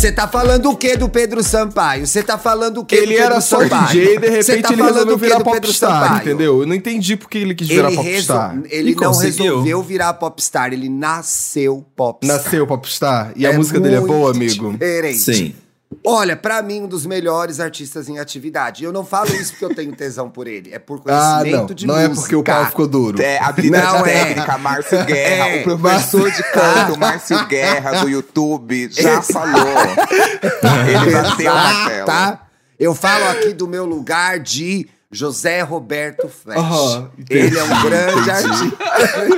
[0.00, 2.06] Você tá falando o que do Pedro Sampaio?
[2.06, 3.86] Você tá falando o que do Ele Pedro era só Sampaio?
[3.88, 6.20] DJ e de Cê repente tá ele falando resolveu virar do Pedro popstar, Sampaio?
[6.22, 6.60] entendeu?
[6.62, 8.50] Eu não entendi porque ele quis virar Ele, popstar.
[8.54, 9.44] resol- ele E não conseguiu.
[9.44, 12.36] resolveu virar popstar, ele nasceu popstar.
[12.42, 14.72] Nasceu popstar e a É música dele é boa, amigo.
[14.72, 15.18] Diferente.
[15.18, 15.54] Sim.
[16.06, 18.84] Olha, pra mim, um dos melhores artistas em atividade.
[18.84, 21.74] Eu não falo isso porque eu tenho tesão por ele, é por Ah, conhecimento não.
[21.74, 22.12] de Não música.
[22.12, 23.20] é porque o pau ficou duro.
[23.20, 24.24] É, habilidade Não é.
[24.24, 25.60] técnica, Márcio Guerra, É.
[25.60, 29.52] o professor de canto, Márcio Guerra do YouTube, já falou.
[31.02, 32.06] Ele bateu na tela.
[32.06, 32.46] tá?
[32.78, 36.30] Eu falo aqui do meu lugar de José Roberto.
[36.48, 38.78] Aham, entendi, ele é um grande artista.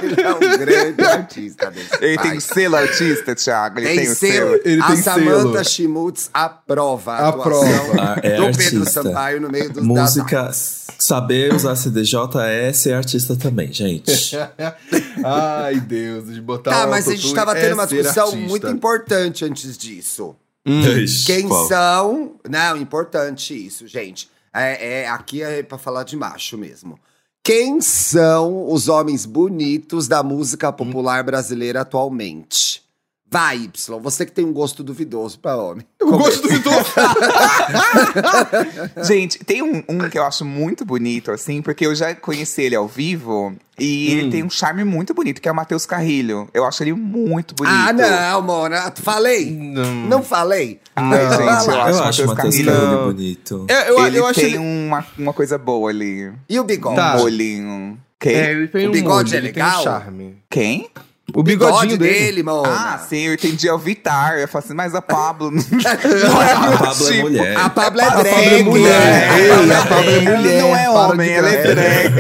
[0.05, 2.45] ele é um grande artista desse Ele tem país.
[2.45, 3.79] selo artista, Thiago.
[3.81, 4.61] Ele Tem, tem, o selo.
[4.65, 5.65] Ele a tem Samantha selo.
[5.65, 7.67] Schmutz aprova a Aprova.
[7.67, 8.45] atuação Ah, é do Pedro
[8.81, 9.03] artista.
[9.03, 14.37] Sampaio no meio dos Música, das- saber usar CDJ é ser artista também, gente.
[15.25, 18.25] Ai, Deus, de botar Tá, mas a gente autotune tava é tendo uma ser discussão
[18.27, 18.49] artista.
[18.49, 20.37] muito importante antes disso.
[20.65, 21.67] Ixi, Quem qual?
[21.67, 22.33] são.
[22.49, 24.31] Não, importante isso, gente.
[24.55, 26.99] É, é- aqui é pra falar de macho mesmo.
[27.45, 32.81] Quem são os homens bonitos da música popular brasileira atualmente?
[33.29, 35.85] Vai, Y, você que tem um gosto duvidoso pra homem.
[36.03, 36.75] O gosto do Vitor.
[39.05, 42.77] Gente, tem um, um que eu acho muito bonito, assim, porque eu já conheci ele
[42.77, 44.19] ao vivo e Hum.
[44.19, 46.47] ele tem um charme muito bonito, que é o Matheus Carrilho.
[46.53, 47.75] Eu acho ele muito bonito.
[47.75, 48.93] Ah, não, Mona.
[48.97, 49.51] Falei?
[49.51, 50.79] Não, falei?
[50.95, 51.31] Ai, Não.
[51.31, 51.71] gente, eu acho.
[51.71, 53.67] Eu acho o Matheus Carrilho- bonito.
[53.69, 54.59] É, eu, ele eu acho tem ele...
[54.59, 56.33] uma, uma coisa boa ali.
[56.49, 56.97] E o bigode?
[56.97, 57.17] Tá.
[57.17, 57.99] Um olhinho.
[58.21, 58.35] Quem?
[58.35, 59.83] É, ele tem O um bigode molho, é ele tem um legal?
[59.83, 60.37] charme.
[60.51, 60.91] Quem?
[61.35, 62.43] O Bigode bigodinho dele, dele.
[62.43, 62.69] Mona.
[62.69, 63.69] Ah, sim, eu entendi.
[63.69, 64.39] É o Vitar.
[64.39, 65.51] Eu falei assim, mas a Pablo.
[65.51, 65.61] não
[66.43, 67.23] é A Pablo é tipo.
[67.23, 67.57] mulher.
[67.57, 68.55] A Pablo é A Pablo drag.
[68.55, 69.39] é mulher.
[69.39, 70.63] Ei, a Pablo é Ela mulher.
[70.63, 72.13] não é homem, ela é drag.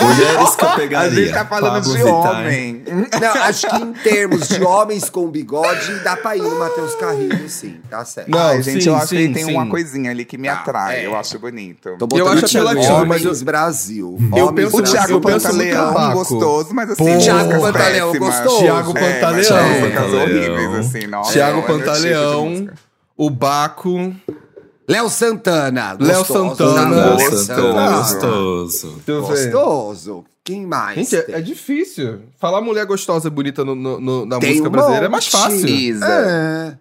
[0.00, 1.10] Mulheres que eu A pegaria.
[1.10, 2.12] gente tá falando Pablo de Vittar.
[2.40, 2.82] homem.
[3.20, 7.48] Não, acho que em termos de homens com bigode, dá pra ir no Matheus Carrilho,
[7.48, 8.30] sim, tá certo.
[8.30, 9.52] Não, Ai, gente, sim, eu acho sim, que ele tem sim.
[9.52, 11.00] uma coisinha ali que me Tá, atrai.
[11.00, 11.06] é.
[11.06, 11.90] Eu acho bonito.
[11.98, 14.18] Tô Eu acho apelativo, Homens mas eu- Brasil.
[14.36, 14.82] Eu Homens penso- O.
[14.82, 17.04] Thiago eu penso muito Pantaleão, gostoso, mas assim,
[17.38, 18.58] Thiago Pantaleão, gostoso.
[18.58, 20.22] Thiago É, Pantaleão.
[20.22, 21.32] horríveis, assim, nossa.
[21.32, 22.68] Thiago é tipo Pantaleão,
[23.16, 24.14] o Baco.
[24.88, 25.96] Léo Santana.
[25.98, 27.14] Léo Santana.
[27.14, 27.44] Léo Gostoso.
[27.46, 29.20] Santana, Ah.
[29.20, 30.24] gostoso.
[30.44, 30.96] Quem mais?
[30.96, 32.20] Gente, é, é difícil.
[32.38, 35.26] Falar mulher gostosa e bonita no, no- no- na Tem música um brasileira é mais
[35.26, 35.66] fácil.
[35.66, 36.04] Isa.
[36.06, 36.76] É,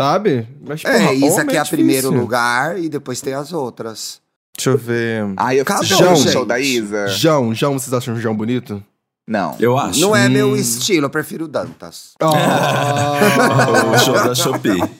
[0.00, 0.46] Sabe?
[0.64, 1.76] Mas, porra, é isso aqui é, a difícil.
[1.78, 4.20] primeiro lugar e depois tem as outras.
[4.56, 5.24] Deixa eu ver.
[5.36, 6.30] Ai, eu Cadê fiz o show, gente?
[6.30, 7.08] show da Isa.
[7.08, 8.80] João, João, vocês acham o João bonito?
[9.28, 9.54] Não.
[9.60, 10.00] Eu acho.
[10.00, 10.30] Não é Hum.
[10.30, 12.14] meu estilo, eu prefiro o Dantas.
[13.94, 14.82] O show da Shopee.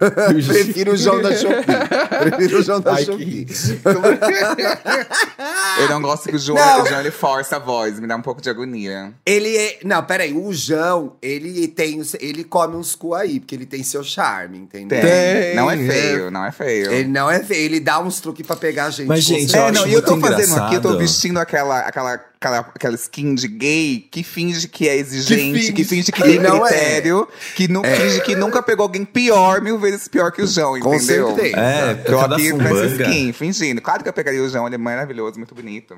[0.00, 2.30] Prefiro o João da Shopee.
[2.30, 3.46] Prefiro o João da Ai, que Shopee.
[5.78, 6.82] Eu não gosto que o João, Não.
[6.84, 9.12] o João ele força a voz, me dá um pouco de agonia.
[9.26, 9.78] Ele é.
[9.84, 12.00] Não, peraí, o João, ele tem.
[12.18, 15.00] Ele come uns cu aí, porque ele tem seu charme, entendeu?
[15.00, 15.54] Tem.
[15.54, 16.90] Não é feio, não é feio.
[16.92, 19.06] Ele não é feio, ele dá uns truques pra pegar a gente.
[19.06, 22.18] Mas, gente, eu É, não, e eu tô fazendo aqui, eu tô vestindo aquela, aquela,
[22.40, 25.84] aquela, aquela skin de gay que finge que é exigente, que finge.
[25.84, 26.70] finge, que tem não é.
[26.70, 30.80] critério, que nu- finge que nunca pegou alguém pior, mil vezes pior que o João,
[30.80, 31.34] Com entendeu?
[31.34, 31.56] certeza.
[31.58, 33.80] É, Tô cada aqui com essa skin, fingindo.
[33.82, 35.94] Claro que eu pegaria o João, ele é maravilhoso, muito bonito.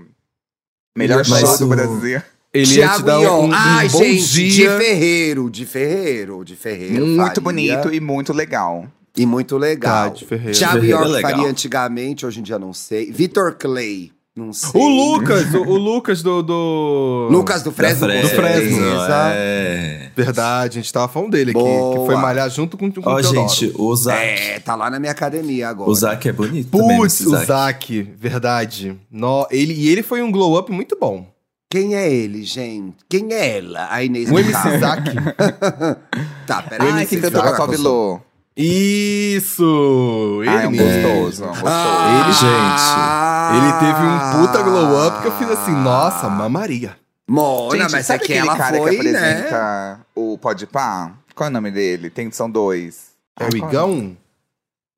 [0.97, 2.23] Melhor Mas show do Brasil.
[2.55, 4.77] Ele ia te Thiago dar um, um, Ai, bom gente, dia.
[4.77, 7.07] de Ferreiro, de Ferreiro, de Ferreiro.
[7.07, 7.41] Muito faria.
[7.41, 8.87] bonito e muito legal.
[9.17, 10.11] E muito legal.
[10.11, 10.59] Tá, de Ferreiro.
[10.59, 13.11] Thiago Ferreiro é faria antigamente, hoje em dia não sei.
[13.11, 14.81] Vitor Clay, não sei.
[14.81, 17.29] O Lucas, o, o Lucas do, do...
[17.31, 18.09] Lucas do Fresno.
[18.09, 19.33] Da com Fresno, certeza.
[19.35, 20.11] É.
[20.17, 21.61] Verdade, a gente tava falando dele aqui.
[21.61, 21.99] Boa.
[22.01, 23.49] Que foi malhar junto com, com Ó, o Teodoro.
[23.49, 24.17] gente, o Zac.
[24.19, 25.91] É, tá lá na minha academia agora.
[25.91, 28.03] O Zac é bonito Putz, o Zac.
[28.17, 28.99] Verdade.
[29.11, 31.27] No, ele, e ele foi um glow up muito bom.
[31.71, 32.97] Quem é ele, gente?
[33.09, 33.89] Quem é ela?
[33.91, 34.79] A Inês O MC.
[34.79, 35.11] Zac.
[36.47, 36.91] Tá, peraí.
[36.91, 38.21] Ai, que cantou com a Sobe Lô.
[38.55, 40.41] Isso!
[40.43, 41.09] Ele Ai, é um mesmo.
[41.09, 41.67] gostoso, um gostoso.
[41.67, 43.22] Ele, Ah.
[43.57, 46.97] Ele teve um puta glow up que eu fiz assim, nossa, mamaria.
[47.29, 49.19] Mona, Gente, mas é sabe que ela cara foi, que né?
[49.19, 51.13] apresenta o Podpah?
[51.35, 52.11] Qual é o nome dele?
[52.11, 53.13] Tem, são dois.
[53.41, 54.17] É o qual Igão?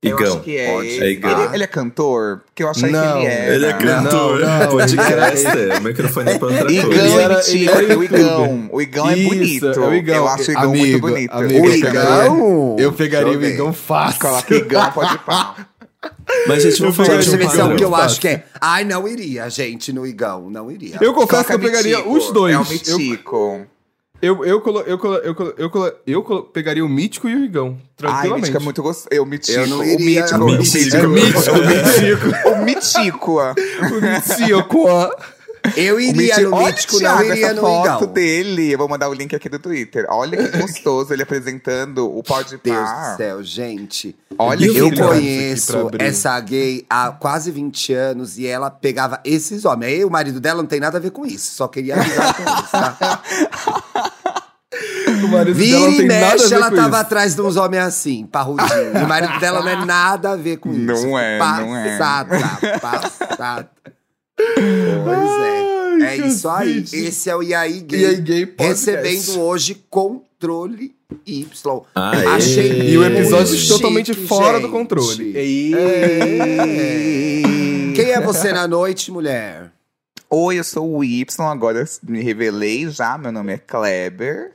[0.03, 0.33] Eu Igão.
[0.35, 0.73] acho que é.
[0.73, 0.89] Pode.
[0.89, 1.05] ele.
[1.05, 1.45] É Igão.
[1.45, 2.43] Ele, ele é cantor?
[2.45, 3.55] Porque eu achei Não, que ele era.
[3.55, 7.05] Ele é cantor, Não, não, podcaster, o microfone é pra outra Igão coisa.
[7.05, 8.05] Ele é era- mentira, ele era o.
[8.05, 8.69] Igão.
[8.73, 9.67] O Igão é Isso, bonito.
[9.67, 10.17] é o Igão.
[10.17, 11.33] Eu acho o Igão Amigo, muito bonito.
[11.33, 12.77] amigo, O Eu eu pegaria- Igão?
[12.79, 13.45] Eu pegaria o.
[13.45, 14.21] Igão fácil.
[14.21, 15.55] Coloca Igão Podpah.
[16.47, 17.77] Mas, gente, vamos falar de um ver se é o padrão.
[17.77, 18.45] que eu acho que é.
[18.61, 20.51] Ai, não iria, gente, no Igão.
[20.51, 20.99] Não iria.
[21.01, 22.55] Eu confesso que eu pegaria os dois.
[22.55, 23.67] É o eu, Mitico.
[24.23, 27.35] eu, eu, colo- eu, colo- eu, colo- eu, colo- eu colo- pegaria o Mítico e
[27.35, 27.69] o Igão.
[27.69, 28.41] Ai, o Tranquilamente.
[28.43, 29.09] Mítico é muito gostoso.
[29.11, 29.59] Eu, Mitico.
[29.59, 30.41] Eu não o iria- Mítico.
[30.41, 30.77] o o Mítico.
[30.79, 30.97] Mítico.
[30.97, 33.29] É o Mítico, o Mítico.
[33.91, 34.85] O Mitico.
[34.85, 35.17] O Mítico.
[35.77, 38.13] Eu iria Mítico- no Mítico, não iria essa no foto Igão.
[38.13, 38.73] dele.
[38.73, 40.07] Eu vou mandar o link aqui do Twitter.
[40.11, 44.15] Olha que gostoso ele apresentando o Pode Deus do céu, gente.
[44.39, 49.65] Olha que Eu aqui conheço essa gay há quase 20 anos e ela pegava esses
[49.65, 49.93] homens.
[49.95, 52.43] Aí o marido dela não tem nada a ver com isso, só queria avisar com
[52.43, 53.23] isso, tá?
[55.25, 56.97] O marido Vira dela não e tem nada a mexe, ver ela com tava isso.
[56.97, 58.99] atrás de uns homens assim, parrudinho.
[59.01, 60.81] E o marido dela não é nada a ver com isso.
[61.07, 61.97] Não é, não é.
[61.97, 62.39] Passada,
[62.81, 63.71] passada.
[64.37, 65.65] Pois é.
[66.03, 66.85] Ai, é isso aí.
[66.93, 68.07] Esse é o aí Gay.
[68.07, 68.91] Aí, gay podcast.
[68.91, 70.95] recebendo hoje controle
[71.27, 71.83] Y.
[71.95, 72.27] Aê.
[72.27, 74.73] Achei E o episódio muito totalmente chique, fora do gente.
[74.73, 75.33] controle.
[75.37, 75.43] É.
[77.95, 79.71] Quem é você na noite, mulher?
[80.29, 83.17] Oi, eu sou o Y, agora me revelei já.
[83.17, 84.53] Meu nome é Kleber.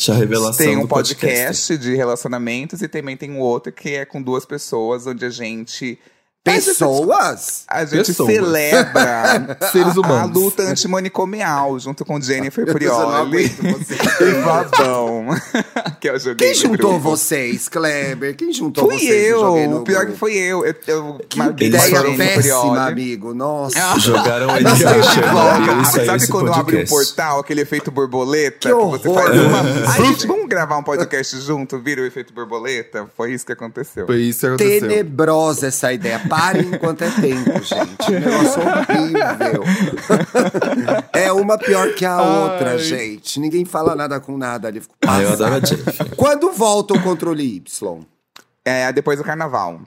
[0.00, 3.90] Já a revelação Tem um do podcast, de relacionamentos e também tem um outro que
[3.90, 5.98] é com duas pessoas, onde a gente.
[6.42, 7.64] Pessoas?
[7.68, 8.32] A gente Pessoas.
[8.32, 10.34] celebra Seres a humanos.
[10.42, 13.94] luta antimanicomial, junto com Jennifer Prioli você.
[14.24, 15.26] e Babão.
[16.00, 16.98] que eu joguei Quem juntou grupo.
[17.10, 18.34] vocês, Kleber?
[18.36, 19.34] Quem juntou Fui vocês?
[19.38, 20.12] joguei eu, o pior grupo?
[20.14, 20.64] que foi eu.
[20.64, 22.78] Eu, eu Que a ideia péssima, Prioli.
[22.78, 23.34] amigo.
[23.34, 23.78] Nossa.
[24.00, 25.84] Jogaram ele sei de volta.
[26.06, 26.88] Sabe esse quando abre um podcast.
[27.14, 28.68] portal, aquele efeito borboleta?
[28.70, 29.24] Que você horror.
[29.24, 29.60] faz uma.
[29.92, 31.78] Ai, gente, vamos gravar um podcast junto?
[31.78, 33.06] Vira o efeito borboleta?
[33.14, 34.06] Foi isso que aconteceu.
[34.06, 34.80] Foi isso que aconteceu.
[34.88, 36.29] Tenebrosa essa ideia.
[36.30, 38.10] Parem enquanto é tempo, gente.
[38.10, 39.64] Um negócio horrível.
[41.12, 42.78] é uma pior que a outra, Ai.
[42.78, 43.38] gente.
[43.40, 44.80] Ninguém fala nada com nada ali.
[44.80, 46.14] Fico Ah, eu adoro a Jennifer.
[46.16, 48.00] Quando volta o controle Y?
[48.64, 49.80] É, depois do carnaval.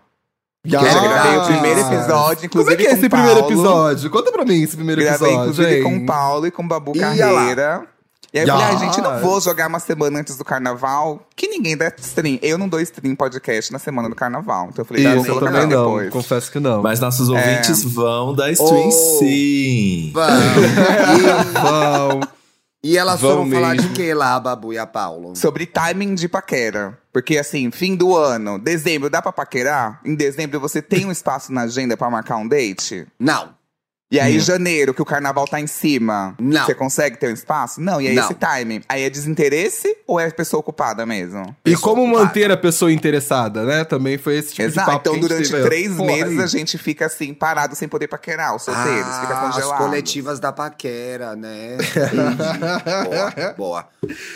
[0.66, 4.10] Que eu já gravei o primeiro episódio, Como inclusive é que é esse primeiro episódio?
[4.10, 5.84] Conta pra mim esse primeiro Gravei, episódio, inclusive, hein?
[5.84, 6.94] com o Paulo e com o Babu.
[6.98, 7.86] Carreira.
[8.34, 11.48] E aí eu falei, ah, gente, não vou jogar uma semana antes do carnaval, que
[11.48, 12.40] ninguém dá stream.
[12.42, 14.70] Eu não dou stream podcast na semana do carnaval.
[14.72, 15.70] Então eu falei, Isso, vou eu também não.
[15.86, 16.10] depois.
[16.10, 16.82] Confesso que não.
[16.82, 18.92] Mas nossos ouvintes vão dar stream Oh.
[19.20, 20.12] sim.
[20.14, 20.44] Vamos.
[21.54, 22.20] Vão.
[22.86, 23.88] E, e elas Vão foram falar mesmo.
[23.88, 25.38] de que lá, a Babu e a Paulo?
[25.38, 26.98] Sobre timing de paquera.
[27.14, 30.02] Porque assim, fim do ano, dezembro, dá pra paquerar?
[30.04, 33.08] Em dezembro você tem um espaço na agenda pra marcar um date?
[33.18, 33.52] Não.
[34.12, 36.64] E aí, janeiro, que o carnaval tá em cima, Não.
[36.68, 37.82] você consegue ter um espaço?
[37.82, 38.24] Não, e aí Não.
[38.26, 38.82] esse timing.
[38.88, 41.42] Aí é desinteresse ou é pessoa ocupada mesmo?
[41.66, 42.26] E Pessoa como ocupada.
[42.26, 43.84] manter a pessoa interessada, né?
[43.84, 44.88] Também foi esse tipo Exato.
[44.88, 46.44] de papo Então, durante três Porra, meses, aí.
[46.44, 49.78] a gente fica assim, parado, sem poder paquerar, os solteiros, fica Ah, as congelado.
[49.80, 51.78] coletivas da paquera, né?
[53.10, 53.88] Boa, boa.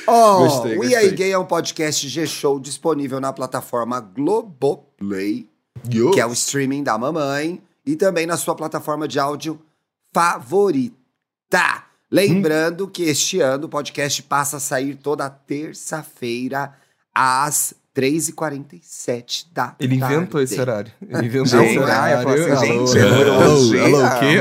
[0.07, 0.91] Ó, Gostei, o gostei.
[0.91, 5.47] E aí Gay é um podcast G-Show disponível na plataforma Globoplay,
[5.91, 6.09] Yo.
[6.11, 9.59] que é o streaming da mamãe, e também na sua plataforma de áudio
[10.13, 11.85] favorita.
[12.11, 16.73] Lembrando que este ano o podcast passa a sair toda terça-feira
[17.17, 20.13] às 3h47 da Ele tarde.
[20.15, 20.91] inventou esse horário.
[21.01, 22.23] Ele inventou Gente, esse ah, eu horário.
[22.23, 22.85] falo assim, Alô,
[23.57, 24.37] gente, alô, o quê?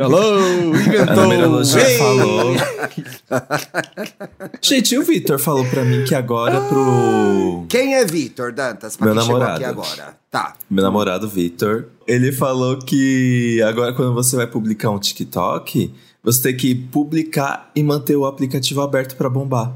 [0.00, 0.38] Alô,
[0.76, 1.16] inventou.
[1.16, 1.98] numerologia Ei!
[1.98, 2.54] falou.
[4.62, 8.96] Gente, e o Vitor falou pra mim que agora pro Quem é Vitor Dantas?
[8.96, 9.64] Pra Meu quem chegou namorado.
[9.64, 10.14] aqui agora.
[10.30, 10.54] Tá.
[10.70, 15.92] meu namorado Vitor, ele falou que agora quando você vai publicar um TikTok,
[16.22, 19.72] você tem que publicar e manter o aplicativo aberto pra bombar.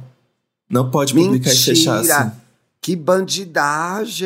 [0.69, 2.09] Não pode publicar e fechar assim.
[2.09, 2.45] Mentira!
[2.81, 4.25] Que bandidagem!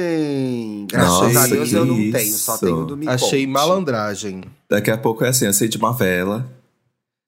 [0.91, 3.53] Graças Nossa, a Deus que eu não tenho, só tenho do Me Achei Conte.
[3.53, 4.43] malandragem.
[4.69, 6.45] Daqui a pouco é assim, acende uma vela,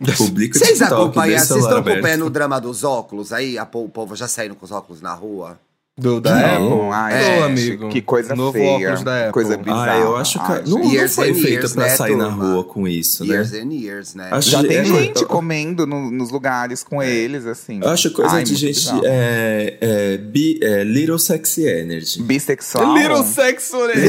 [0.17, 3.57] publica o Vocês TikTok, acompanham, vocês estão acompanhando o drama dos óculos aí?
[3.59, 5.57] A, o povo já saindo com os óculos na rua?
[6.00, 6.66] Do, da Não.
[6.83, 6.90] Apple?
[6.92, 7.88] Ai, É, amigo.
[7.90, 8.71] Que coisa Novo feia.
[8.88, 9.33] óculos da Apple.
[9.33, 9.92] Coisa bizarra.
[9.92, 12.52] Ah, eu acho que Ai, não, não foi years, pra né, sair na turma?
[12.54, 13.35] rua com isso, né?
[13.35, 14.28] Years and years, né?
[14.30, 17.80] Acho- Já tem É, gente eu- comendo no- nos lugares com eles, assim.
[17.83, 22.23] Eu acho coisa Ai, de gente é, é, bi, é, little sexy energy.
[22.23, 22.95] Bissexual.
[22.97, 23.95] Little Sexo, né?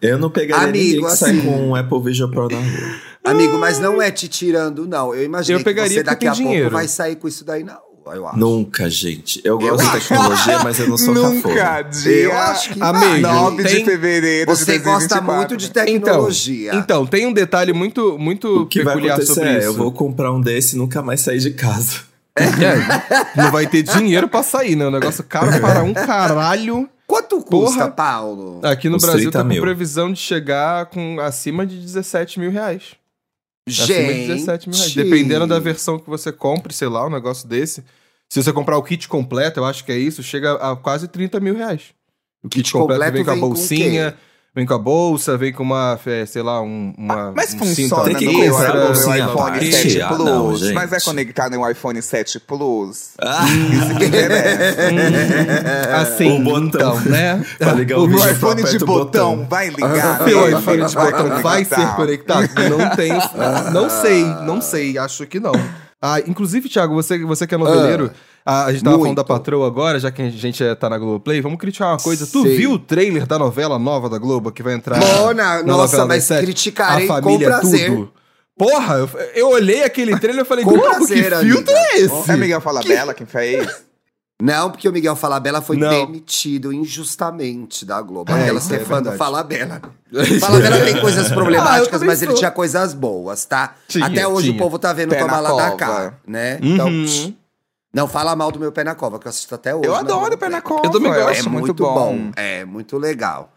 [0.00, 3.08] Eu não pegaria Amigo, ninguém que sai assim- com um Apple Vision Pro na rua.
[3.24, 5.14] Amigo, mas não é te tirando, não.
[5.14, 6.62] Eu imaginei Eu pegaria que você daqui a dinheiro.
[6.64, 8.38] pouco vai sair com isso daí na rua, eu acho.
[8.38, 9.40] Nunca, gente.
[9.44, 10.08] Eu gosto Eu de acho.
[10.08, 11.82] tecnologia, mas eu não sou Nunca, cafona.
[11.84, 13.20] dia Eu acho que Amigo, vai.
[13.20, 15.36] 9 tem- de fevereiro de Você gosta 2024.
[15.36, 16.74] muito de Então, tecnologia.
[16.74, 19.66] então, tem um detalhe muito, muito O que vai peculiar acontecer sobre é, isso.
[19.66, 22.00] eu vou comprar um desse e nunca mais sair de casa.
[22.36, 22.44] É,
[23.42, 24.86] não vai ter dinheiro pra sair, né?
[24.86, 26.88] O negócio caro para um caralho.
[27.06, 27.90] Quanto custa, Porra.
[27.90, 28.60] Paulo?
[28.62, 29.62] Aqui no Uns Brasil 30 tá com mil.
[29.62, 32.82] previsão de chegar com acima de 17 mil reais.
[33.72, 34.26] Acima de Gente.
[34.28, 34.94] 17 mil reais.
[34.94, 37.84] Dependendo da versão que você compre, sei lá, um negócio desse.
[38.28, 41.40] Se você comprar o kit completo, eu acho que é isso, chega a quase 30
[41.40, 41.94] mil reais.
[42.42, 44.16] O kit, Kit completo, completo vem com a bolsinha,
[44.54, 47.32] Vem com a bolsa, vem com uma, é, sei lá, um, uma.
[47.36, 49.72] Mas um cinto funciona Tem no que meu, no meu iPhone parte.
[49.72, 50.62] 7 Ah, Plus.
[50.62, 53.10] não, mas é conectado no iPhone 7 Plus.
[53.20, 54.78] Ah, Isso que interessa.
[56.00, 56.64] Assim, O botão.
[56.66, 57.44] então, né?
[57.58, 59.46] Pra ligar o o Meu iPhone de o botão, botão.
[59.48, 60.24] vai ligar.
[60.28, 60.58] Seu né?
[60.58, 62.48] iPhone de Vai botão vai ser conectar.
[62.48, 62.48] conectado?
[62.70, 63.18] Não tenho.
[63.72, 65.52] Não sei, não sei, acho que não.
[66.00, 68.10] Ah, inclusive, Thiago, você, você que é noveleiro,
[68.50, 69.16] a, a gente tava falando muito.
[69.16, 72.26] da patroa agora, já que a gente é, tá na Globoplay, vamos criticar uma coisa.
[72.26, 72.56] Tu Sim.
[72.56, 74.98] viu o trailer da novela nova da Globo que vai entrar?
[74.98, 76.44] Mona, na nossa, novela mas sete?
[76.44, 77.90] criticarei a com família é prazer.
[77.90, 78.12] tudo.
[78.56, 81.88] Porra, eu, eu olhei aquele trailer e falei, Com Globo, que prazer, filtro amiga.
[81.92, 82.30] é esse?
[82.30, 83.68] É Miguel Falabella quem fez?
[84.40, 85.90] Não, porque o Miguel Falabella foi Não.
[85.90, 88.30] demitido injustamente da Globo.
[88.32, 89.10] É, Aquela isso é ser fã do.
[89.12, 89.80] Falabella.
[90.40, 93.74] Falabella tem coisas Ah, problemáticas, também mas ele tinha coisas boas, tá?
[93.88, 94.54] Tinha, Até hoje tinha.
[94.56, 96.58] o povo tá vendo Pé tomar na lá da cá, né?
[96.62, 97.04] Então, Uhum.
[97.04, 97.32] tch,
[97.98, 99.86] não fala mal do meu pé na cova, que eu assisto até hoje.
[99.86, 100.76] Eu na adoro o Pé na Play.
[100.76, 100.86] Cova.
[100.86, 102.30] Eu também gosto, É acho muito, bom.
[102.36, 103.52] É, muito legal.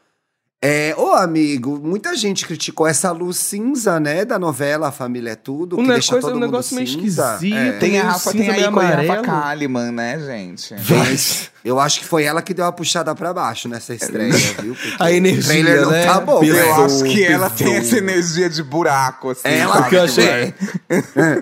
[0.63, 5.36] É, ô amigo, muita gente criticou essa luz cinza, né, da novela A Família é
[5.36, 7.32] Tudo, que deixa coisa- todo um mundo negócio meio cinza.
[7.34, 7.58] esquisito.
[7.58, 7.72] É.
[7.80, 9.22] Tem a Rafa, Cinza tem a e a Rafa.
[9.24, 10.75] Kalimann, né, gente?
[10.88, 14.75] Mas eu acho que foi ela que deu uma puxada pra baixo nessa estreia, viu?
[14.75, 16.06] Porque A energia, o trailer não né?
[16.06, 16.44] tá bom.
[16.44, 19.41] Eu acho que ela tem essa energia de buraco, assim.
[19.48, 19.89] Ela sabe?
[19.89, 20.53] que eu achei- É.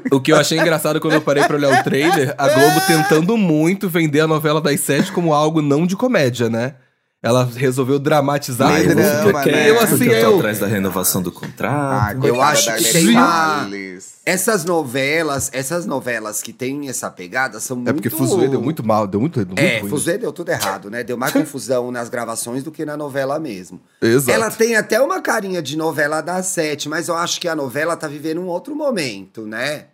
[0.16, 3.36] O que eu achei engraçado quando eu parei pra olhar o trailer, a Globo tentando
[3.36, 6.76] muito vender a novela das sete como algo não de comédia, né?
[7.22, 8.72] Ela resolveu dramatizar.
[8.72, 9.70] Meio eu drama, ficar- né?
[9.70, 10.38] Eu assim, porque eu tô eu...
[10.38, 12.02] atrás da renovação do contrato.
[12.02, 13.70] Ai, coitada acho da que tem uma-.
[14.26, 17.90] Essas novelas, essas novelas que têm essa pegada são muito...
[17.90, 19.90] É porque Fuzue deu muito mal, deu muito, muito É, ruim.
[19.90, 21.04] Fuzue deu tudo errado, né?
[21.04, 23.82] Deu mais confusão nas gravações do que na novela mesmo.
[24.02, 24.32] Exato.
[24.32, 27.98] Ela tem até uma carinha de novela das sete, mas eu acho que a novela
[27.98, 29.88] tá vivendo um outro momento, né?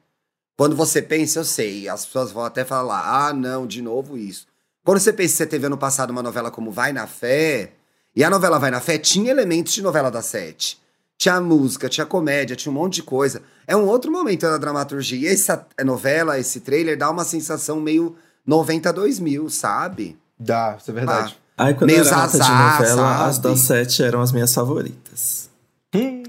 [0.57, 4.45] Quando você pensa, eu sei, as pessoas vão até falar, ah, não, de novo isso.
[4.85, 7.71] Quando você pensa que você teve ano passado uma novela como Vai na Fé,
[8.15, 10.79] e a novela Vai na Fé tinha elementos de novela das sete.
[11.17, 13.41] Tinha música, tinha comédia, tinha um monte de coisa.
[13.65, 15.17] É um outro momento da dramaturgia.
[15.17, 18.15] E essa novela, esse trailer, dá uma sensação meio
[18.45, 20.19] 92 mil, sabe?
[20.39, 21.35] Dá, isso é verdade.
[21.57, 23.47] Aí quando Meio eu era nota de zazá, novela, as sabe?
[23.47, 25.49] das sete eram as minhas favoritas.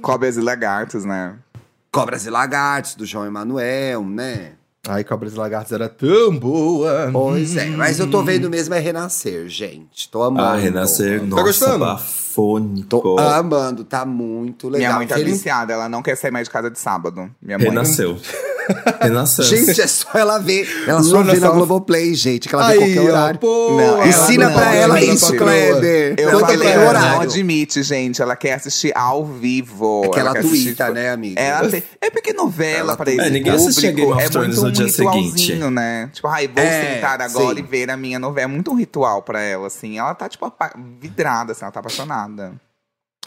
[0.01, 1.37] Cobras e lagartos, né?
[1.93, 4.53] Cobras e Lagartos, do João Emanuel, né?
[4.89, 7.11] Ai, Cobras e Lagartos era tão boa.
[7.13, 10.09] Pois é, mas eu tô vendo mesmo é Renascer, gente.
[10.09, 10.47] Tô amando.
[10.47, 11.79] Ah, Renascer, Tá nossa, gostando?
[11.81, 12.89] bafônico.
[12.89, 14.89] Tô amando, tá muito legal.
[14.91, 17.31] Minha mãe tá Feliz- viciada, ela não quer sair mais de casa de sábado.
[17.43, 17.69] Minha mãe.
[17.69, 18.17] Renasceu.
[19.43, 20.69] Gente, é só ela ver.
[20.87, 23.39] Ela só Luna vê na Globoplay, gente, que ela vê Aí, qualquer ó, horário.
[23.41, 25.15] pô, Não, Ensina ela pra não ela admite.
[25.15, 26.15] isso, Kleber.
[26.19, 27.21] Eu Conta falei, pra ela ela o não horário.
[27.23, 28.23] admite, gente.
[28.23, 30.03] Ela quer assistir ao vivo.
[30.05, 31.41] É que ela tuita, tipo, né, amiga?
[31.41, 34.49] Ela tem- É porque novela Ela pra esse É, ninguém público Game of é Thrones
[34.59, 35.55] muito no um dia ritualzinho, seguinte.
[35.71, 36.11] né?
[36.13, 37.61] Tipo, ai, vou É, sentar agora sim.
[37.61, 38.45] e ver a minha novela.
[38.45, 39.99] É muito um ritual pra ela, assim.
[39.99, 40.53] Ela tá, tipo,
[41.01, 41.63] vidrada, assim.
[41.65, 42.53] Ela tá apaixonada.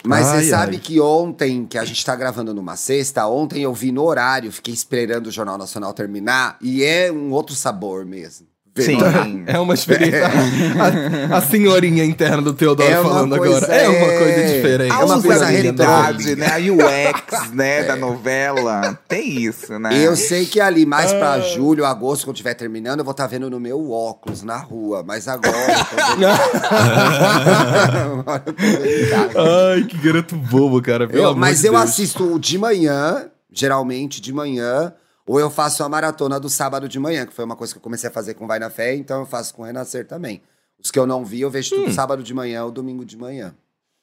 [0.04, 0.82] Mas Ai, você sabe ai.
[0.82, 4.72] que ontem, que a gente tá gravando numa sexta, ontem eu vi no horário, fiquei
[4.72, 8.46] esperando o Jornal Nacional terminar, e é um outro sabor mesmo.
[8.80, 9.44] Ver Sim.
[9.46, 10.26] É uma experiência.
[11.32, 13.66] a, a senhorinha interna do Teodoro É falando agora.
[13.66, 14.92] É uma coisa é- diferente.
[14.92, 16.44] A É uma coisa usabilidade, retrô.
[16.44, 16.52] né?
[16.52, 16.58] A
[17.38, 18.98] UX, né, da novela.
[19.08, 19.90] Tem isso, né?
[19.94, 21.18] Eu sei que ali, mais Ah.
[21.18, 25.02] pra julho, agosto, quando estiver terminando, eu vou estar vendo no meu óculos na rua.
[25.06, 25.50] Mas agora.
[29.72, 31.08] Ai, que garoto bobo, cara.
[31.10, 34.92] Eu- mas eu assisto de manhã, geralmente de manhã,
[35.30, 37.82] ou eu faço a maratona do sábado de manhã, que foi uma coisa que eu
[37.82, 40.42] comecei a fazer com Vai na Fé, então eu faço com Renascer também.
[40.82, 41.84] Os que eu não vi, eu vejo Hum.
[41.84, 43.54] tudo sábado de manhã ou domingo de manhã.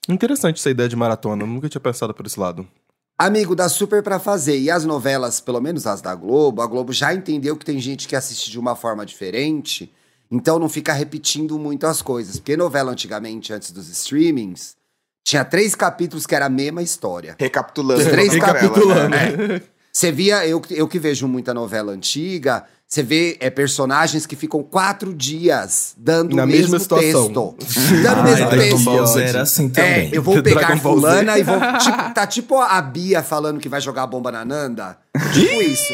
[0.08, 1.44] Interessante essa ideia de maratona.
[1.44, 2.66] Eu nunca tinha pensado por esse lado.
[3.18, 4.58] Amigo, dá super pra fazer.
[4.58, 8.08] E as novelas, pelo menos as da Globo, a Globo já entendeu que tem gente
[8.08, 9.92] que assiste de uma forma diferente,
[10.32, 12.38] então não fica repetindo muito as coisas.
[12.38, 14.78] Porque novela antigamente, antes dos streamings,
[15.26, 17.36] tinha três capítulos que era a mesma história.
[17.38, 18.10] Recapitulando.
[18.10, 19.62] Três a novela, Recapitulando.
[19.98, 24.62] Você via, eu, eu que vejo muita novela antiga, você vê é, personagens que ficam
[24.62, 27.54] quatro dias dando Na o mesma mesmo situação.
[27.58, 28.04] texto.
[28.04, 28.84] Dando o Ai, mesmo texto.
[28.84, 30.12] Ball era assim também.
[30.12, 31.58] É, eu vou pegar fulana e vou.
[31.80, 35.00] Tipo, tá tipo a Bia falando que vai jogar a bomba na Nanda.
[35.34, 35.94] Tipo isso.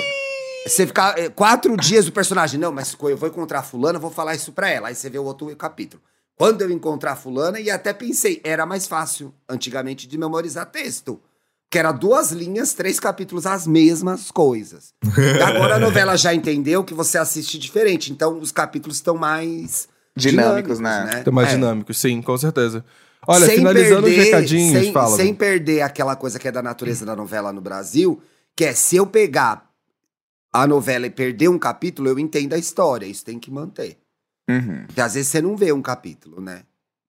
[0.68, 4.36] Você ficar é, quatro dias o personagem, não, mas eu vou encontrar fulana, vou falar
[4.36, 4.90] isso pra ela.
[4.90, 6.04] Aí você vê o outro capítulo.
[6.38, 11.22] Quando eu encontrar fulana, e até pensei, era mais fácil antigamente de memorizar texto.
[11.74, 14.94] Que era duas linhas, três capítulos, as mesmas coisas.
[15.04, 19.88] E agora a novela já entendeu que você assiste diferente, então os capítulos estão mais
[20.16, 21.24] Dinâmicos, né?
[21.26, 21.56] Tá mais É.
[21.56, 22.86] dinâmico, sim, com certeza.
[23.28, 25.18] Olha, Sem finalizando os perder- recadinhos, sem, fala.
[25.18, 28.22] Sem perder aquela coisa que é da natureza da novela no Brasil,
[28.56, 29.68] que é se eu pegar
[30.54, 33.08] a novela e perder um capítulo, eu entendo a história.
[33.08, 33.98] Isso tem que manter.
[34.48, 34.84] Uhum.
[34.86, 36.62] Porque às vezes você não vê um capítulo, né?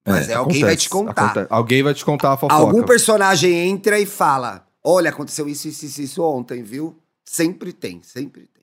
[0.07, 1.11] Mas é, alguém vai te contar.
[1.27, 2.55] Aconte- Alguém vai te contar a fofoca.
[2.55, 6.97] Algum personagem entra e fala: Olha, aconteceu isso, isso, isso, isso ontem, viu?
[7.25, 8.54] Sempre tem, sempre tem.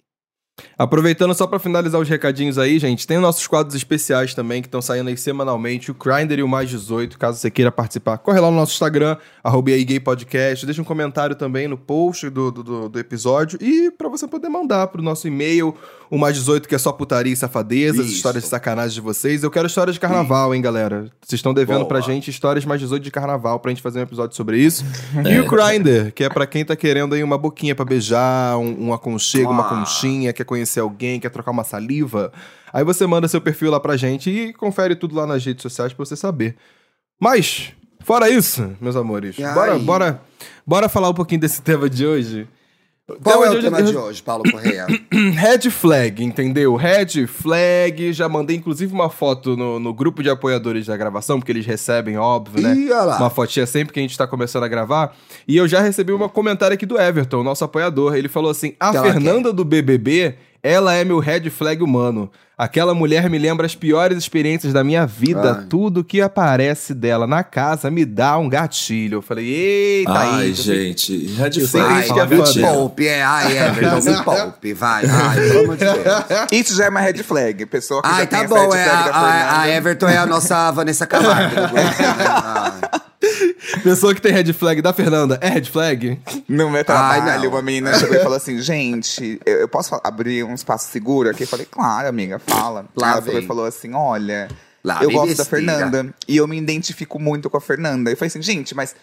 [0.78, 4.68] Aproveitando só pra finalizar os recadinhos aí, gente, tem os nossos quadros especiais também que
[4.68, 8.18] estão saindo aí semanalmente, o Grindr e o Mais 18, caso você queira participar.
[8.18, 12.30] Corre lá no nosso Instagram, arroba aí Gay Podcast, deixa um comentário também no post
[12.30, 15.76] do, do, do- episódio e pra você poder mandar pro nosso e-mail,
[16.10, 18.18] o Mais 18, que é só putaria e safadeza, as Isso.
[18.18, 19.44] histórias de sacanagem de vocês.
[19.44, 21.06] Eu quero histórias de carnaval, hein, galera?
[21.22, 21.88] Vocês estão devendo Boa.
[21.88, 24.84] pra gente histórias mais 18 de carnaval pra gente fazer um episódio sobre isso.
[25.32, 28.88] E o Grindr, que é pra quem tá querendo aí uma boquinha pra beijar, um,
[28.88, 29.70] um aconchego, uma Ah.
[29.70, 32.34] conchinha, quer conhecer alguém, quer trocar uma saliva.
[32.74, 35.94] Aí você manda seu perfil lá pra gente e confere tudo lá nas redes sociais
[35.94, 36.58] pra você saber.
[37.18, 40.22] Mas, fora isso, meus amores, bora, bora,
[40.68, 42.50] bora falar um pouquinho desse tema de hoje.
[43.24, 44.86] Qual é o hoje- tema de hoje, Paulo Correia?
[45.12, 46.76] Red flag, entendeu?
[46.76, 48.14] Red flag.
[48.14, 52.18] Já mandei inclusive uma foto no, no grupo de apoiadores da gravação, porque eles recebem,
[52.18, 52.76] óbvio, né?
[52.76, 53.18] Ih, olha lá.
[53.18, 55.16] Uma fotinha sempre que a gente tá começando a gravar.
[55.48, 58.16] E eu já recebi um comentário aqui do Everton, nosso apoiador.
[58.16, 62.32] Ele falou assim: a ela Fernanda do BBB, ela é meu red flag humano.
[62.58, 65.58] Aquela mulher me lembra as piores experiências da minha vida.
[65.62, 65.66] Ai.
[65.68, 69.18] Tudo que aparece dela na casa me dá um gatilho.
[69.18, 70.62] Eu falei, eita, Ai, eita.
[70.62, 71.26] gente.
[71.34, 71.92] Red flag.
[71.92, 73.24] Ai, que é me poupe, é.
[73.24, 75.04] Ai, Everton, me poupe, vai.
[75.08, 75.96] Ai, pelo amor de Deus.
[76.52, 77.66] Isso já é uma red flag.
[77.66, 79.70] Pessoa que Ai, já tá tem bom, red é, flag da a, a, a.
[79.70, 81.72] Everton é a nossa Vanessa Camargo né?
[82.46, 83.02] Ai.
[83.84, 86.20] Pessoa que tem red flag da Fernanda, é red flag?
[86.48, 87.50] No meu Ai, trabalho, não.
[87.50, 91.44] uma menina chegou e falou assim: gente, eu, eu posso abrir um espaço seguro aqui?
[91.44, 92.86] Eu falei, claro, amiga, fala.
[92.96, 94.48] Lá Ela e falou assim: olha,
[94.84, 95.46] Lá eu gosto da.
[95.46, 98.10] Fernanda e eu me identifico muito com a Fernanda.
[98.10, 98.96] Eu falei assim, gente, mas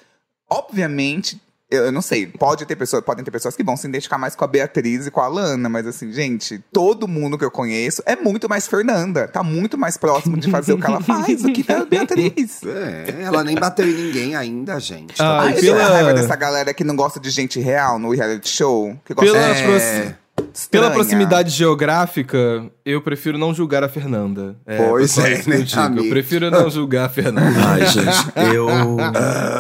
[0.50, 1.41] obviamente.
[1.71, 4.35] Eu eu não sei, pode ter pessoas, podem ter pessoas que vão se identificar mais
[4.35, 8.03] com a Beatriz e com a Lana, mas assim, gente, todo mundo que eu conheço
[8.07, 9.29] é muito mais Fernanda.
[9.29, 12.61] Tá muito mais próximo de fazer o que ela faz do que a Beatriz.
[12.65, 15.15] É, ela nem bateu em ninguém ainda, gente.
[15.21, 18.11] Ah, Ai, você pela- tem raiva dessa galera que não gosta de gente real no
[18.13, 18.97] reality show?
[19.05, 20.15] Que gosta Pela, de proxi-
[20.62, 20.83] estranha.
[20.85, 24.57] pela proximidade geográfica, eu prefiro não julgar a Fernanda.
[24.65, 26.05] Pois é, que eu né, amigo?
[26.05, 27.59] Eu prefiro não julgar a Fernanda.
[27.67, 28.69] Ai, gente, eu,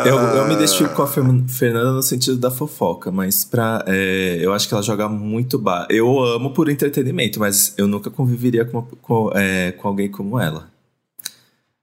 [0.06, 4.38] eu, eu me identifico com a Fer- Fernanda no sentido da fofoca, mas pra, é,
[4.40, 8.64] eu acho que ela joga muito ba Eu amo por entretenimento, mas eu nunca conviveria
[8.64, 10.68] com, com, é, com alguém como ela.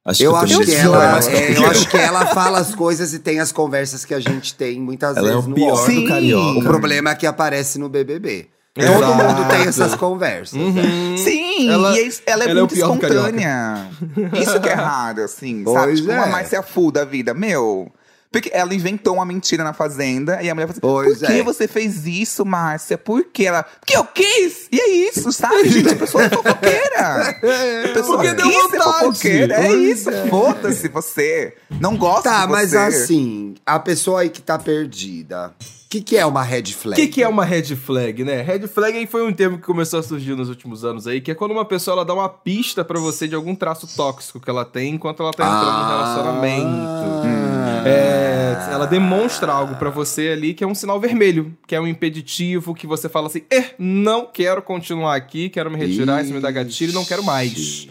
[0.08, 3.18] Acho Eu eu acho que ela, é, eu acho que ela fala as coisas e
[3.20, 6.08] tem as conversas que a gente tem muitas Ela é vezes o no pior do
[6.08, 6.60] carioca.
[6.60, 8.48] O problema é que aparece no BBB.
[8.78, 9.00] Exato.
[9.00, 10.60] Todo mundo tem essas conversas.
[10.60, 11.18] né?
[11.18, 13.08] Sim, Ela- e é- ela é ela é muito carioca.
[13.08, 13.88] espontânea.
[14.34, 15.96] Isso que é raro, assim, Pois sabe?
[15.96, 16.30] Tipo, uma é.
[16.30, 17.90] Márcia Fu da vida, meu.
[18.36, 21.40] Porque ela inventou uma mentira na fazenda e a mulher falou assim: Pois Por que
[21.40, 21.44] é.
[21.44, 22.98] você fez isso, Márcia?
[22.98, 23.64] Por que ela.
[23.64, 24.68] Porque eu quis!
[24.72, 25.90] E é isso, sabe, gente?
[25.90, 27.30] A pessoa é fofoqueira.
[27.30, 29.00] A pessoa Porque deu vontade.
[29.00, 29.54] fofoqueira.
[29.56, 30.28] É Pois isso, é.
[30.28, 31.54] foda-se você.
[31.80, 32.52] Não gosta Tá, de você.
[32.52, 35.54] mas assim, a pessoa aí que tá perdida,
[35.86, 37.02] o que, que é uma red O flag?
[37.02, 38.42] que, que é uma red flag, né?
[38.42, 41.32] Red flag aí foi um termo que começou a surgir nos últimos anos aí, que
[41.32, 44.50] é quando uma pessoa ela dá uma pista pra você de algum traço tóxico que
[44.50, 47.55] ela tem enquanto ela tá entrando no relacionamento.
[47.90, 51.88] É, ela demonstra algo pra você ali que é um sinal vermelho, que é um
[51.88, 56.40] impeditivo, que você fala assim: eh, não quero continuar aqui, quero me retirar, isso me
[56.40, 57.88] dá gatilho, não quero mais.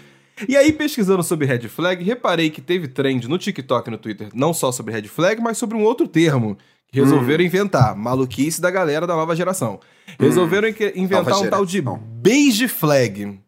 [0.49, 4.29] E aí, pesquisando sobre red flag, reparei que teve trend no TikTok e no Twitter,
[4.35, 6.59] não só sobre red flag, mas sobre um outro termo
[6.91, 7.95] que resolveram inventar.
[7.97, 9.79] Maluquice da galera da nova geração.
[10.19, 12.03] Resolveram inque- inventar Nova um tal de geração.
[12.17, 13.39] beige flag.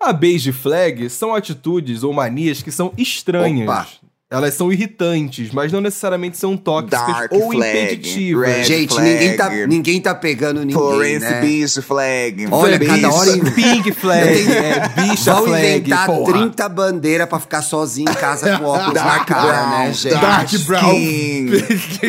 [0.00, 3.68] A beige flag são atitudes ou manias que são estranhas.
[3.68, 3.86] Opa.
[4.32, 8.48] Elas são irritantes, mas não necessariamente são tóxicas Dark ou flag, impeditivas.
[8.48, 9.08] red Gente, flag.
[9.10, 11.40] ninguém tá, ninguém tá pegando ninguém, Florence né?
[11.40, 12.46] Beach Flag.
[12.48, 16.32] Olha, cada hora em- Pink flag, é bicha Vão flag, inventar porra.
[16.32, 20.12] 30 bandeiras pra ficar sozinho em casa com óculos na Dark cara, brown, né, gente?
[20.14, 20.94] Dark brown.
[20.94, 21.50] skin,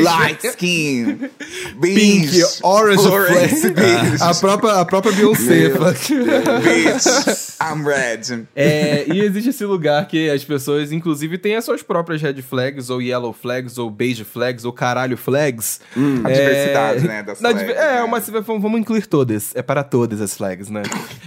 [0.04, 1.18] light skin,
[1.82, 3.74] Pink, orange Florence flag.
[3.74, 5.70] Beach, A própria, a própria Beyoncé.
[5.70, 8.46] beach, I'm red.
[8.56, 12.90] É, e existe esse lugar que as pessoas, inclusive, têm as suas próprias red flags,
[12.90, 15.80] ou yellow flags, ou beige flags, ou caralho flags.
[16.24, 18.02] A diversidade, né, das flags, É, né?
[18.04, 19.56] uma, vamos incluir todas.
[19.56, 20.82] É para todas as flags, né?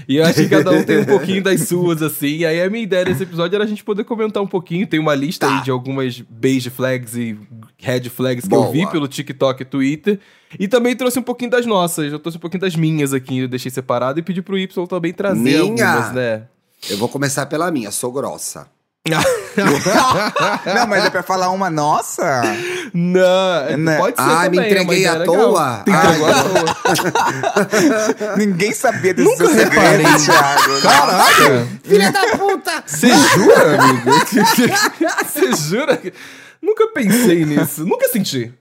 [0.08, 2.38] E eu acho que cada um tem um pouquinho das suas, assim.
[2.38, 4.86] E aí a minha ideia desse episódio era a gente poder comentar um pouquinho.
[4.86, 5.58] Tem uma lista Tá.
[5.58, 7.38] aí de algumas beige flags e
[7.78, 8.72] red flags que eu Boa.
[8.72, 10.18] vi pelo TikTok e Twitter.
[10.58, 12.12] E também trouxe um pouquinho das nossas.
[12.12, 15.12] Eu trouxe um pouquinho das minhas aqui, eu deixei separado e pedi pro Y também
[15.12, 15.60] trazer Minha?
[15.60, 16.42] algumas, né?
[16.88, 18.66] Eu vou começar pela minha, sou grossa.
[20.74, 22.40] Não, mas é pra falar uma nossa?
[22.94, 23.98] Não, Né?
[23.98, 25.82] pode ser me também, é uma entreguei ideia à toa?
[25.84, 28.36] Te entregou à toa.
[28.38, 30.06] Ninguém sabia desse Nunca seu segredo, reparei.
[30.24, 30.80] Thiago.
[30.80, 31.68] Caraca!
[31.84, 32.82] Filha da puta!
[32.86, 34.10] Você jura, amigo?
[35.28, 36.00] Você jura?
[36.62, 37.84] Nunca pensei nisso.
[37.84, 38.54] Nunca senti.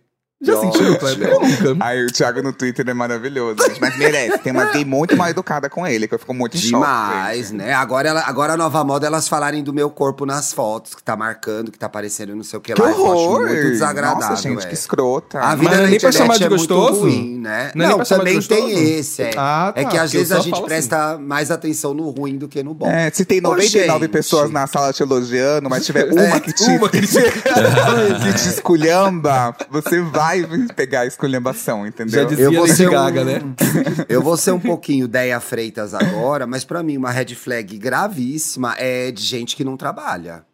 [0.43, 1.29] Já sentiu, Kleber?
[1.29, 1.86] Eu nunca.
[1.86, 4.38] Ai, o Thiago no Twitter é maravilhoso, gente, mas merece.
[4.39, 6.73] Tem uma gay muito mais educada com ele, que eu fico muito em choque.
[6.86, 7.73] Demais, né?
[7.73, 11.03] Agora, ela, agora a nova moda é elas falarem do meu corpo nas fotos, que
[11.03, 12.89] tá marcando, que tá aparecendo não sei o que Que lá.
[12.89, 13.43] Eu horror!
[13.45, 14.29] acho muito desagradável.
[14.29, 14.67] Nossa, gente, é.
[14.67, 15.39] que escrota.
[15.39, 17.01] A vida Mas não é na nem pra chamar de é muito gostoso?
[17.01, 17.71] ruim, né?
[17.75, 19.21] Não Não, de também tem esse.
[19.21, 22.10] É, Ah, tá, é que às porque vezes eu a gente presta mais atenção no
[22.10, 22.88] ruim do que no bom.
[22.89, 24.12] É, se tem Ô, 99 gente.
[24.12, 27.08] pessoas na sala te elogiando, mas tiver uma É, que te, uma que te-
[28.23, 30.32] que te esculhamba, você vai
[30.75, 32.25] pegar a esculhambação, Já entendeu?
[32.25, 33.41] dizia Eu vou ser um- Gaga, né?
[34.09, 38.75] Eu vou ser um pouquinho Deia Freitas agora, mas pra mim uma red flag gravíssima
[38.77, 40.45] é de gente que não trabalha.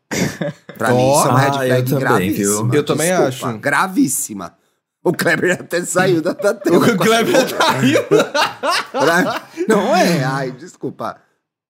[0.77, 2.63] Pra mim isso é uma Ah, red eu flag também, gravíssima.
[2.69, 2.73] viu?
[2.73, 3.57] Eu também Desculpa, acho.
[3.59, 4.53] Gravíssima.
[5.03, 7.35] O Kleber até saiu da, da O Kleber
[7.79, 8.07] rindo.
[8.91, 11.17] Pra- Não é, ai, desculpa.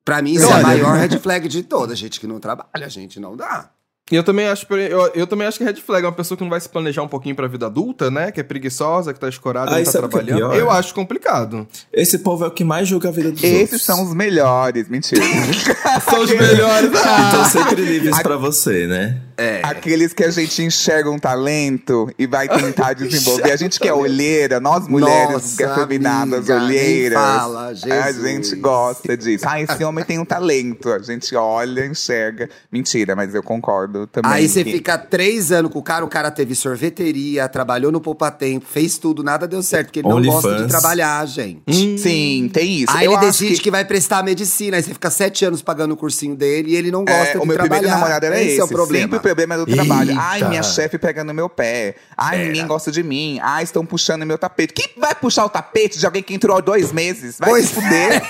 [0.04, 2.00] Pra mim, isso é a maior red flag de todas.
[2.00, 3.70] Gente que não trabalha, gente, não dá.
[4.12, 6.44] E eu também acho eu, eu também acho que red flag é uma pessoa que
[6.44, 8.32] não vai se planejar um pouquinho pra vida adulta, né?
[8.32, 10.38] Que é preguiçosa, que tá escorada, Ah, não e tá o que é trabalhando.
[10.38, 10.56] pior?
[10.56, 11.68] eu acho complicado.
[11.94, 13.62] Esse povo é o que mais julga a vida dos outros.
[13.62, 15.22] Esses são os melhores, mentira.
[16.10, 16.90] São os melhores.
[16.90, 19.22] Então sempre livres pra você, né?
[19.38, 19.62] É.
[19.64, 23.52] Aqueles que a gente enxerga um talento e vai tentar desenvolver.
[23.52, 27.20] A gente que é olheira, nós mulheres Nossa, afeminadas, amiga, olheiras.
[27.20, 29.46] fala, a gente gosta disso.
[29.48, 30.92] Ah, esse homem tem um talento.
[30.92, 32.50] A gente olha, enxerga.
[32.72, 34.32] Mentira, mas eu concordo também.
[34.32, 38.00] Aí você que- fica três anos com o cara, o cara teve sorveteria, trabalhou no
[38.02, 40.42] Poupa Tempo, fez tudo, nada deu certo, porque ele não OnlyFans.
[40.44, 41.62] gosta de trabalhar, gente.
[42.00, 42.92] Sim, tem isso.
[42.96, 43.72] Aí eu ele acho decide que...
[43.72, 47.04] vai prestar medicina, aí você fica sete anos pagando o cursinho dele e ele não
[47.06, 47.70] gosta É, de o meu trabalhar.
[47.80, 48.60] primeiro namorado era esse.
[48.60, 49.04] é o problema.
[49.04, 50.16] Sempre o problema é do trabalho.
[50.18, 50.50] Ai, Eita.
[50.50, 51.96] minha chefe pega no meu pé.
[52.18, 53.40] Ai, ninguém gosta de mim.
[53.42, 54.74] Ai, estão puxando meu tapete.
[54.74, 57.38] Quem vai puxar o tapete de alguém que entrou há dois meses?
[57.40, 58.22] Vai Pois se fuder.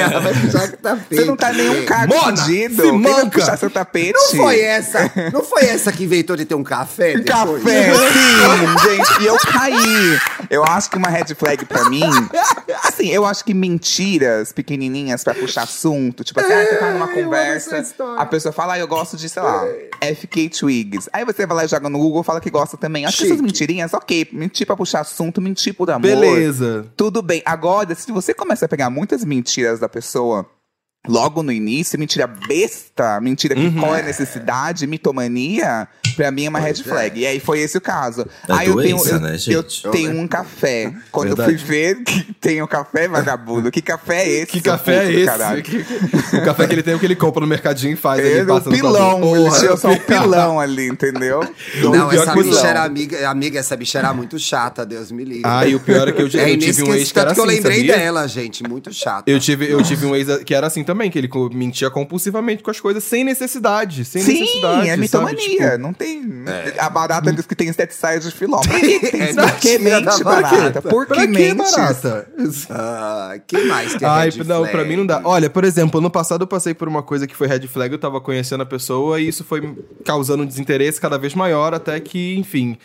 [0.00, 2.74] Ela vai puxar que tá Você não tá nenhum cargo Mona, fudido.
[2.76, 4.12] se Quem vai puxar seu tapete?
[4.12, 4.91] Não foi essa,
[5.32, 7.18] não foi essa que inventou de ter um café?
[7.18, 7.62] Depois?
[7.62, 9.22] café, sim, gente.
[9.22, 10.18] E eu caí.
[10.50, 12.02] Eu acho que uma red flag pra mim.
[12.84, 16.24] Assim, eu acho que mentiras pequenininhas pra puxar assunto.
[16.24, 17.76] Tipo assim, ah, você tá numa conversa.
[17.76, 18.16] essa.
[18.16, 19.64] A pessoa fala, ah, eu gosto de, sei lá,
[20.14, 21.08] FK Twigs.
[21.12, 23.04] Aí você vai lá e joga no Google e fala que gosta também.
[23.06, 23.46] Acho que essas Chique.
[23.46, 24.28] mentirinhas, ok.
[24.32, 26.02] Mentir pra puxar assunto, mentir por amor.
[26.02, 26.86] Beleza.
[26.96, 27.42] Tudo bem.
[27.44, 30.46] Agora, se você começa a pegar muitas mentiras da pessoa
[31.08, 36.48] logo no início, mentira besta, mentira que qual é a necessidade, mitomania, pra mim é
[36.48, 37.18] uma red flag.
[37.18, 38.22] E aí foi esse o caso.
[38.48, 39.88] É aí eu tenho, doença, eu, né, eu gente?
[39.90, 40.92] tenho um café.
[41.10, 41.58] Quando eu Verdade.
[41.58, 43.70] fui ver que tem um café, vagabundo.
[43.72, 44.46] Que café é esse?
[44.52, 45.26] Que café é puto esse?
[45.26, 45.62] caralho?
[45.62, 47.96] Que- que- O café que ele tem é o que ele compra no mercadinho e
[47.96, 48.24] faz.
[48.24, 49.36] Ele, passa no pilão, quadro.
[49.46, 50.60] ele tinha só o pilão.
[50.60, 51.40] ali, entendeu?
[51.82, 55.42] Não, essa bicha era amiga, amiga, essa bicha era muito chata, Deus me livre.
[55.44, 57.28] Ah, e o pior é que eu, já- é eu tive um ex que era
[57.30, 57.96] tanto que eu assim, lembrei sabia?
[57.96, 59.28] dela, gente, muito chata.
[59.28, 62.70] Eu tive, eu tive um ex que era assim também, que ele mentia compulsivamente com
[62.70, 64.04] as coisas sem necessidade.
[64.04, 64.88] Sem Sim, necessidade.
[64.88, 65.70] é mitomania.
[65.70, 66.22] Tipo, Não tem.
[66.78, 68.60] A barata diz que tem inseticide de filó.
[68.60, 70.82] Por que tem É Por que mente barata.
[70.82, 71.54] Por pra que mente?
[71.54, 72.28] barata?
[72.70, 74.70] Ah, que mais que é Ai, red não, flag?
[74.72, 75.20] pra mim não dá.
[75.24, 77.98] Olha, por exemplo, ano passado eu passei por uma coisa que foi red flag, eu
[77.98, 79.74] tava conhecendo a pessoa e isso foi
[80.04, 82.76] causando um desinteresse cada vez maior, até que, enfim,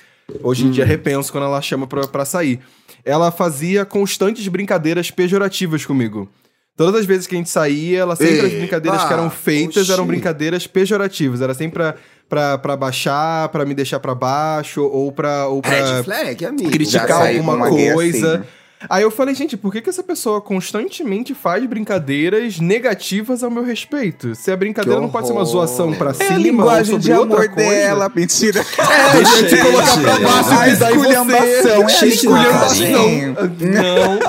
[0.43, 2.59] hoje em dia repenso quando ela chama pra, pra sair.
[3.03, 6.29] Ela fazia constantes brincadeiras pejorativas comigo.
[6.77, 9.89] Todas as vezes que a gente saía, ela sempre as Eita, brincadeiras que eram feitas
[9.89, 10.07] eram oxi.
[10.11, 11.41] brincadeiras pejorativas.
[11.41, 11.95] Era sempre pra,
[12.29, 15.47] pra, pra baixar, pra me deixar pra baixo, ou pra.
[15.47, 16.69] Ou pra Red flag, amigo.
[16.69, 18.35] criticar alguma gay coisa.
[18.35, 18.43] assim.
[18.87, 23.63] Aí eu falei, gente, por que, que essa pessoa constantemente faz brincadeiras negativas ao meu
[23.63, 24.35] respeito?
[24.35, 27.11] Se a brincadeira não pode ser uma zoação pra É a cima linguagem ou de
[27.11, 27.69] outra amor coisa.
[27.71, 28.63] dela, mentira.
[28.77, 31.69] É, Deixa gente, colocar pra baixo e pisar em você.
[31.69, 32.85] é a Esculhambação.
[32.85, 33.35] linguagem.
[33.61, 34.19] Não.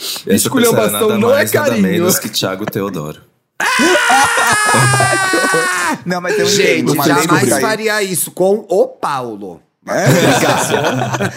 [0.00, 1.88] Essa Esculhambação é não é mais, nada carinho.
[1.88, 3.20] menos que Thiago Teodoro.
[6.06, 9.60] Não, mas Uma vez eu jamais faria isso com o Paulo.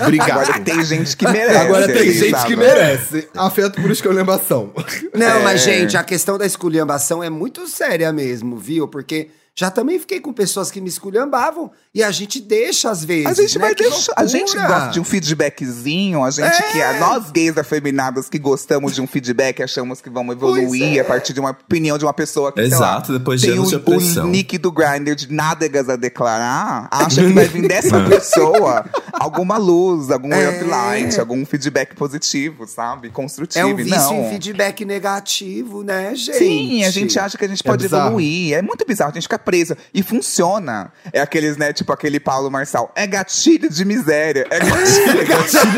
[0.02, 0.32] Obrigado.
[0.32, 1.58] Agora tem gente que merece.
[1.58, 2.48] Agora tem gente sabe?
[2.48, 3.28] que merece.
[3.36, 4.72] Afeto por esculhambação.
[5.14, 5.80] Não, mas, É.
[5.80, 8.88] gente, a questão da esculhambação é muito séria mesmo, viu?
[8.88, 13.28] Porque já também fiquei com pessoas que me esculhambavam e a gente deixa às vezes.
[13.28, 13.66] A gente né?
[13.66, 14.14] vai deixar.
[14.16, 16.24] A gente gosta de um feedbackzinho.
[16.24, 16.82] A gente que.
[16.82, 17.00] É.
[17.00, 21.02] Nós gays afeminadas que gostamos de um feedback, achamos que vamos evoluir é.
[21.02, 22.62] a partir de uma opinião de uma pessoa que.
[22.62, 24.26] Exato, lá, depois de tem anos de o, opressão.
[24.26, 26.88] o nick do Grindr de nádegas a declarar.
[26.90, 30.64] Acha que vai vir dessa pessoa alguma luz, algum É.
[30.64, 33.12] light, algum feedback positivo, sabe?
[33.12, 33.68] Construtivo.
[33.68, 34.26] É um vício não.
[34.26, 36.38] em feedback negativo, né, gente?
[36.40, 38.08] Sim, a gente acha que a gente É pode bizarro.
[38.08, 38.56] evoluir.
[38.56, 39.12] É muito bizarro.
[39.12, 39.76] A gente fica preso.
[39.94, 40.92] E funciona.
[41.12, 42.92] É aqueles, né, tipo aquele Paulo Marçal.
[42.96, 44.46] É gatilho de miséria.
[44.50, 45.72] É gatilho, gatilho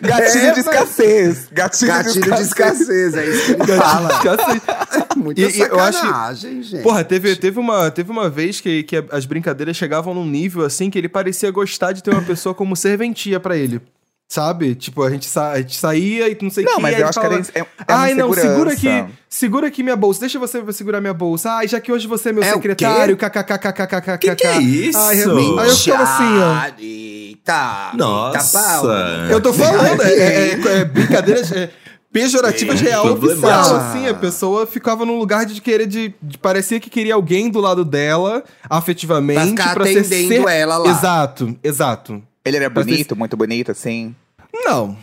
[0.00, 0.08] de...
[0.08, 1.48] gatilho É, de escassez.
[1.52, 2.88] Gatilho, Gatilho de de escassez.
[2.88, 4.08] escassez, é isso que ele fala.
[5.16, 6.82] Muita E- e eu acho sacanagem, gente.
[6.82, 10.90] Porra, teve, teve, uma, teve uma vez que, que as brincadeiras chegavam num nível assim
[10.90, 13.80] que ele parecia gostar de ter uma pessoa como serventia pra ele.
[14.28, 14.74] Sabe?
[14.74, 16.82] Tipo, a gente, sa a gente saía e não sei o Não, que.
[16.82, 19.94] mas aí eu acho que era, é, é Ai, não, segura aqui, segura aqui minha
[19.94, 20.20] bolsa.
[20.20, 21.52] Deixa você segurar minha bolsa.
[21.52, 24.18] Ai, já que hoje você é meu É secretário, kkkkkkk.
[24.18, 24.98] Que que é isso?
[24.98, 26.82] Ai, eu, aí eu ficava assim, ó.
[26.82, 28.82] Eita, Nossa.
[29.30, 31.70] Eu tô falando, é, é, é brincadeiras é,
[32.12, 34.08] pejorativas É, real oficial, assim.
[34.08, 37.84] A pessoa ficava num lugar de querer, de, de- parecia que queria alguém do lado
[37.84, 40.90] dela, afetivamente, Pra ficar ser atendendo ser- ela lá.
[40.90, 42.22] Exato, exato.
[42.46, 44.14] Ele era ter- bonito, muito bonito, assim.
[44.64, 44.96] Não,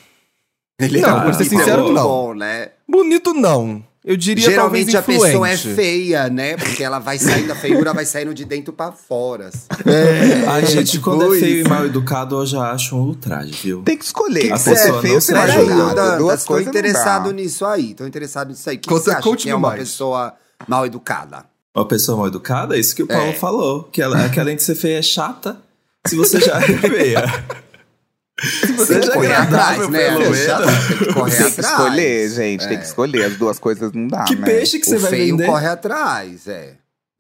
[0.79, 2.03] Ele Não, é pra ser bonito, sincero, é não.
[2.03, 2.69] bom, né?
[2.89, 3.84] bonito não.
[4.06, 5.75] Eu diria Geralmente talvez a pessoa é influente.
[5.75, 6.58] feia, né?
[6.58, 9.47] Porque ela vai saindo, a feiura vai saindo de dentro pra fora.
[9.47, 9.67] assim.
[10.49, 11.67] Ai, gente, tipo quando é feio isso.
[11.67, 13.82] e mal educado, eu já acho um ultraje, viu?
[13.84, 14.51] Tem que escolher.
[14.51, 16.17] A é pessoa feio, não você se vai ajuda.
[16.17, 17.93] Duas tô interessado nisso aí.
[17.93, 18.75] Tô interessado nisso aí.
[18.75, 19.79] O que, Conta- você acha que é uma mais.
[19.79, 20.34] pessoa
[20.67, 21.45] mal educada?
[21.73, 23.34] Uma pessoa mal educada, é isso que o Paulo É.
[23.34, 23.84] falou.
[23.86, 25.58] Que, ela, que além de ser feia, é chata.
[26.07, 27.23] Se você já é feia.
[28.41, 29.99] Se você Tem já é correr atrás, né?
[30.09, 30.37] pelo Tem menos.
[30.97, 31.71] que correr Tem que atrás.
[31.79, 32.67] escolher, gente.
[32.67, 32.79] Tem É.
[32.79, 33.23] que escolher.
[33.25, 34.45] As duas coisas não dá, Que né?
[34.45, 35.45] peixe que você O vai feio vender?
[35.45, 36.73] corre atrás, é.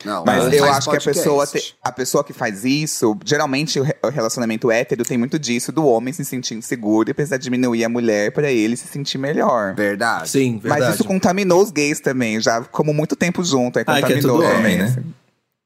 [0.03, 3.79] Não, Mas não eu acho que a pessoa, te- a pessoa que faz isso, geralmente
[3.79, 7.37] o re- o relacionamento hétero tem muito disso, do homem se sentir inseguro e precisar
[7.37, 9.73] diminuir a mulher pra ele se sentir melhor.
[9.75, 10.27] Verdade.
[10.29, 10.81] Sim, verdade.
[10.87, 14.01] Mas isso contaminou os gays também, já como muito tempo junto, aí Ah, que é
[14.01, 14.35] contaminou.
[14.41, 14.83] tudo homem, também, né?
[14.85, 15.13] assim.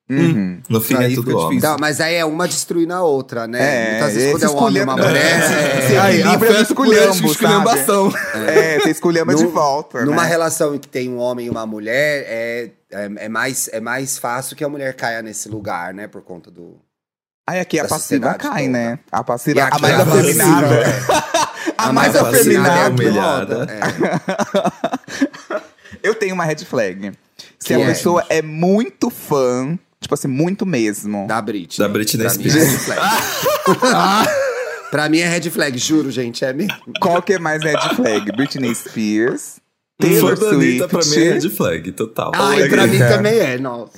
[0.10, 0.62] Uhum.
[0.70, 1.50] No fim Aí é tudo homem.
[1.50, 1.58] difícil.
[1.58, 3.60] Então, mas aí é uma destruindo a outra, né?
[3.60, 5.80] É, Muitas vezes quando é um homem e uma mulher.
[5.84, 8.14] Esse é- Aí, afeto é esculhambo, esculhambação.
[8.48, 10.30] É, você escolheu de volta, Numa né?
[10.30, 14.18] relação em que tem um homem e uma mulher, é, é, é mais, é mais
[14.18, 16.08] fácil que a mulher caia nesse lugar, né?
[16.08, 16.78] Por conta do.
[17.46, 18.72] Aí aqui a passiva cai, toda.
[18.78, 19.00] né?
[19.12, 20.68] A passiva, a mais a afeminada.
[20.68, 21.24] passiva,
[21.78, 23.68] A mais mais afeminada.
[23.70, 24.88] É.
[26.04, 27.12] Eu tenho uma red flag.
[27.60, 27.86] Se Que a é?
[27.86, 31.26] pessoa é muito fã, tipo assim, muito mesmo.
[31.28, 31.88] Da Britney.
[31.88, 32.88] Da Britney é Spears.
[34.92, 36.44] pra mim é red flag, juro, gente.
[36.46, 36.74] É mesmo.
[37.02, 38.32] Qual que é mais red flag?
[38.34, 39.58] Britney Spears,
[40.00, 42.32] Taylor da Anitta, pra mim, é Swift, red flag, total.
[42.36, 43.94] Ai, pra mim também é, nossa.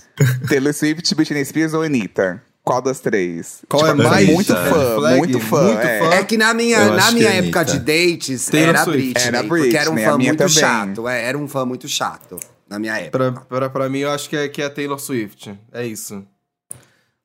[0.48, 2.42] Taylor Swift, Britney Spears ou Anitta?
[2.64, 3.62] Qual das três?
[3.68, 5.18] Qual Tipo, é a mais Muito fã, flag?
[5.18, 5.64] muito fã.
[5.64, 6.00] Muito é.
[6.00, 6.14] fã.
[6.14, 7.80] É que na minha, Eu na minha que é época Anitta.
[7.80, 9.02] de dates Taylor era Swift.
[9.14, 9.28] Britney.
[9.28, 10.54] Era Porque era um Britney, a fã muito também.
[10.54, 11.08] chato.
[11.08, 12.38] É, era um fã muito chato
[12.70, 13.32] na minha época.
[13.32, 15.58] Pra, pra, pra mim, eu acho que é, que é a Taylor Swift.
[15.72, 16.26] É isso.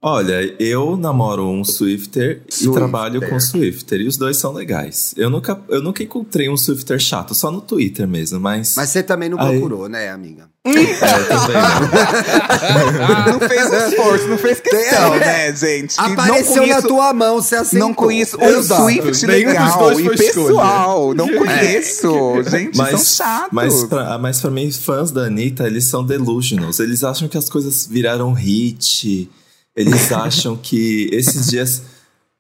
[0.07, 2.75] Olha, eu namoro um Swifter, e Swifter.
[2.75, 4.01] trabalho com Swifter.
[4.03, 5.15] E os dois são legais.
[5.17, 8.75] Eu nunca, eu nunca encontrei um Swifter chato, só no Twitter mesmo, mas.
[8.77, 9.53] Mas você também não Aí.
[9.59, 10.45] procurou, né, amiga?
[10.67, 13.33] É, eu também não.
[13.39, 15.95] Não fez esforço, não fez questão, né, gente?
[15.95, 17.89] E não Apareceu conheço- na tua mão, você aceitou.
[17.89, 18.83] Não conheço um Exato.
[18.83, 21.15] Swift legal dois e pessoal.
[21.15, 22.43] Não conheço.
[22.51, 23.49] Gente, Mas, são chatos.
[23.53, 26.81] mas, pra, mas pra mim, fãs da Anitta, eles são delusionals.
[26.81, 29.31] Eles acham que as coisas viraram hit.
[29.77, 31.83] Eles acham que esses dias.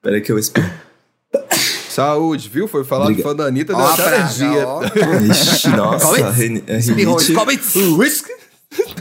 [0.02, 0.70] Peraí que eu espero.
[1.88, 2.66] Saúde, viu?
[2.66, 3.30] Foi falar do Obrigado.
[3.30, 4.68] fã da Anitta, deu a até praga, alergia.
[4.68, 4.82] ó.
[5.30, 6.20] Ixi, nossa,
[6.66, 7.32] é rinite.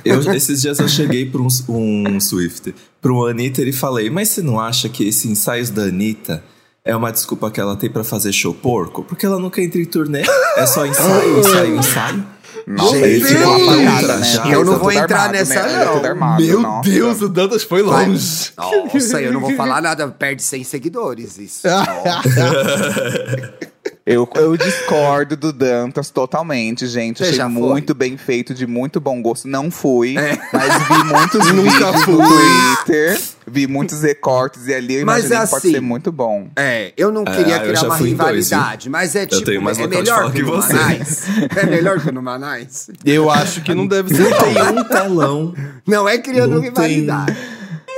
[0.05, 4.29] Eu, esses dias eu cheguei para um, um Swift, para um Anitta e falei, mas
[4.29, 6.43] você não acha que esse ensaios da Anitta
[6.85, 9.03] é uma desculpa que ela tem para fazer show porco?
[9.03, 10.21] Porque ela nunca entra em turnê,
[10.57, 12.27] é só ensaio, ensaio, ensaio.
[12.65, 14.53] Nossa, Gente, uma facada, né?
[14.53, 15.85] eu não vou entrar armado, nessa, né?
[15.85, 16.05] Não.
[16.05, 16.89] armado, Meu nossa.
[16.89, 18.51] Deus, o Dantas foi longe.
[18.57, 21.67] Nossa, eu não vou falar nada, perde 100 seguidores, isso.
[24.05, 27.23] Eu, eu discordo do Dantas totalmente, gente.
[27.23, 29.47] Você Achei muito bem feito, de muito bom gosto.
[29.47, 30.37] Não fui, É.
[30.51, 33.21] mas vi muitos vídeos no Twitter.
[33.45, 36.47] Vi muitos recortes e ali eu Mas imaginei que pode assim, ser muito bom.
[36.55, 39.77] É, eu não queria eu criar uma em dois, rivalidade, mas é tipo, tenho mais
[39.79, 40.57] é melhor que que no.
[40.57, 41.23] Manais.
[41.57, 42.89] É melhor que no Manais.
[43.05, 44.21] Eu acho que não deve ser.
[44.29, 45.53] Não tem um telão,
[45.85, 47.37] Não é criando Não tem- rivalidade.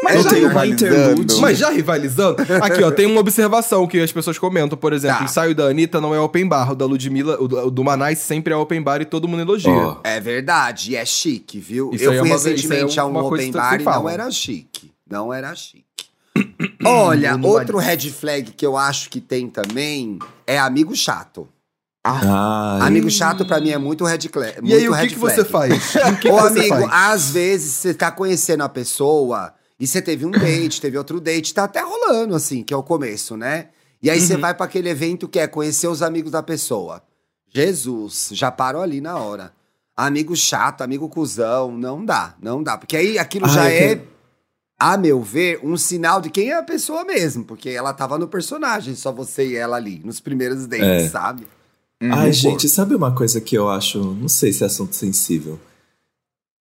[0.05, 1.39] Mas não já uma rivalizando.
[1.41, 5.23] Mas já rivalizando, aqui ó, tem uma observação que as pessoas comentam, por exemplo, Tá.
[5.23, 8.19] o ensaio da Anitta não é open bar, o da Ludmilla, o do, do Manais
[8.19, 9.71] sempre é open bar e todo mundo elogia.
[9.71, 9.97] Ó.
[10.03, 11.91] É verdade, e é chique, viu?
[11.93, 13.77] Isso eu é fui uma- isso aí é recentemente a um uma open bar e
[13.79, 14.09] não falam.
[14.09, 14.91] era chique.
[15.09, 15.83] Não era chique.
[16.85, 21.47] Olha, Não vai outro red flag que eu acho que tem também é amigo chato.
[22.07, 24.59] Ai, Amigo chato pra mim é muito red flag.
[24.63, 25.35] E aí, o que, red que flag.
[25.37, 25.95] você faz?
[26.13, 26.87] O que, Ô, amigo, faz?
[26.91, 31.53] às vezes você tá conhecendo a pessoa e você teve um date, teve outro date,
[31.53, 33.69] tá até rolando, assim, que é o começo, né?
[34.01, 34.25] E aí Uhum.
[34.27, 37.01] você vai pra aquele evento que é conhecer os amigos da pessoa.
[37.53, 39.53] Jesus, já parou ali na hora.
[39.97, 42.77] amigo chato, amigo cuzão, não dá, não dá.
[42.77, 44.01] Porque aí aquilo Ah, já é é, que-
[44.77, 47.45] a meu ver, um sinal de quem é a pessoa mesmo.
[47.45, 51.07] Porque ela tava no personagem, só você e ela ali, nos primeiros dates, É.
[51.09, 51.47] sabe?
[52.01, 53.99] Ai, gente, sabe uma coisa que eu acho.
[54.03, 55.57] Não sei se é assunto sensível.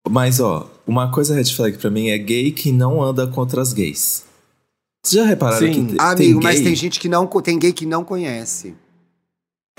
[0.10, 3.74] Mas, ó, uma coisa red flag pra mim é gay que não anda contra as
[3.74, 4.24] gays.
[5.06, 5.86] Vocês já repararam Sim.
[5.88, 6.64] que Amigo, tem mas gay?
[6.66, 8.76] tem gente que não, tem gay que não conhece.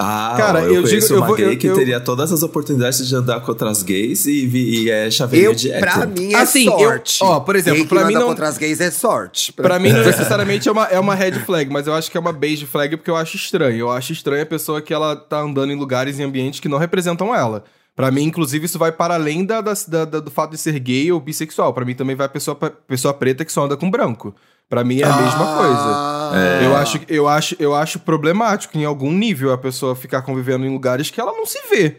[0.00, 1.98] Ah, Cara, ó, eu, eu digo- conheço eu uma vou- gay eu- que eu- teria
[1.98, 6.06] todas as oportunidades de andar contra as gays e, e é chaveirinho Eu, de pra
[6.06, 7.18] mim, é Assim, eu- sorte.
[7.20, 9.52] ó, por exemplo, Gay que pra mim não- contra as gays é sorte.
[9.52, 12.20] Pra mim, não necessariamente é uma, é uma red flag, mas eu acho que é
[12.20, 13.76] uma beige flag porque eu acho estranho.
[13.76, 16.78] Eu acho estranho a pessoa que ela tá andando em lugares e ambientes que não
[16.78, 17.64] representam ela.
[17.98, 20.78] Pra mim, inclusive, isso vai para além da, da- da- da- do fato de ser
[20.78, 21.74] gay ou bissexual.
[21.74, 24.32] Pra mim também vai a pessoa, pessoa preta que só anda com branco.
[24.68, 25.82] Pra mim é a mesma coisa.
[26.32, 26.60] Ah.
[26.62, 30.70] Eu, acho, eu, acho, eu acho problemático em algum nível a pessoa ficar convivendo em
[30.72, 31.96] lugares que ela não se vê.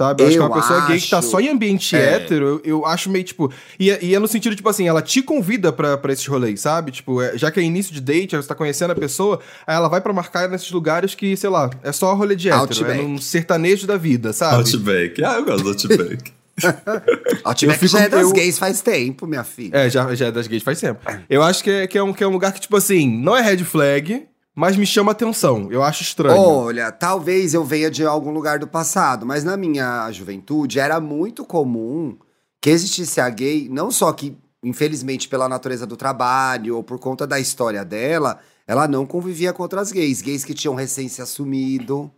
[0.00, 0.22] Sabe?
[0.22, 2.14] Eu, acho que Eu uma pessoa gay que tá acho- só em ambiente É.
[2.14, 3.52] hétero, eu, eu acho meio tipo.
[3.78, 6.60] E, é- e é no sentido, tipo assim, ela te convida pra, pra esses rolês,
[6.62, 6.90] sabe?
[6.90, 9.88] Tipo, é- já que é início de date, você tá conhecendo a pessoa, aí ela
[9.88, 12.98] vai pra marcar nesses lugares que, sei lá, é só rolê de hétero, Outback.
[12.98, 14.56] é num sertanejo da vida, sabe?
[14.56, 15.22] Outback.
[15.22, 16.32] Ah, eu gosto do Outback.
[17.44, 19.76] Outback Eu fico- já é das eu- gays faz tempo, minha filha.
[19.76, 21.00] É, já, já é das gays faz tempo.
[21.28, 23.36] Eu acho que é, que, é um, que é um lugar que, tipo assim, não
[23.36, 24.24] é red flag,
[24.60, 25.72] mas me chama atenção.
[25.72, 26.38] Eu acho estranho.
[26.38, 31.46] Olha, talvez eu venha de algum lugar do passado, mas na minha juventude era muito
[31.46, 32.18] comum
[32.60, 37.26] que existisse a gay, não só que, infelizmente, pela natureza do trabalho ou por conta
[37.26, 40.20] da história dela, ela não convivia com outras gays.
[40.20, 42.10] Gays que tinham recém se assumido,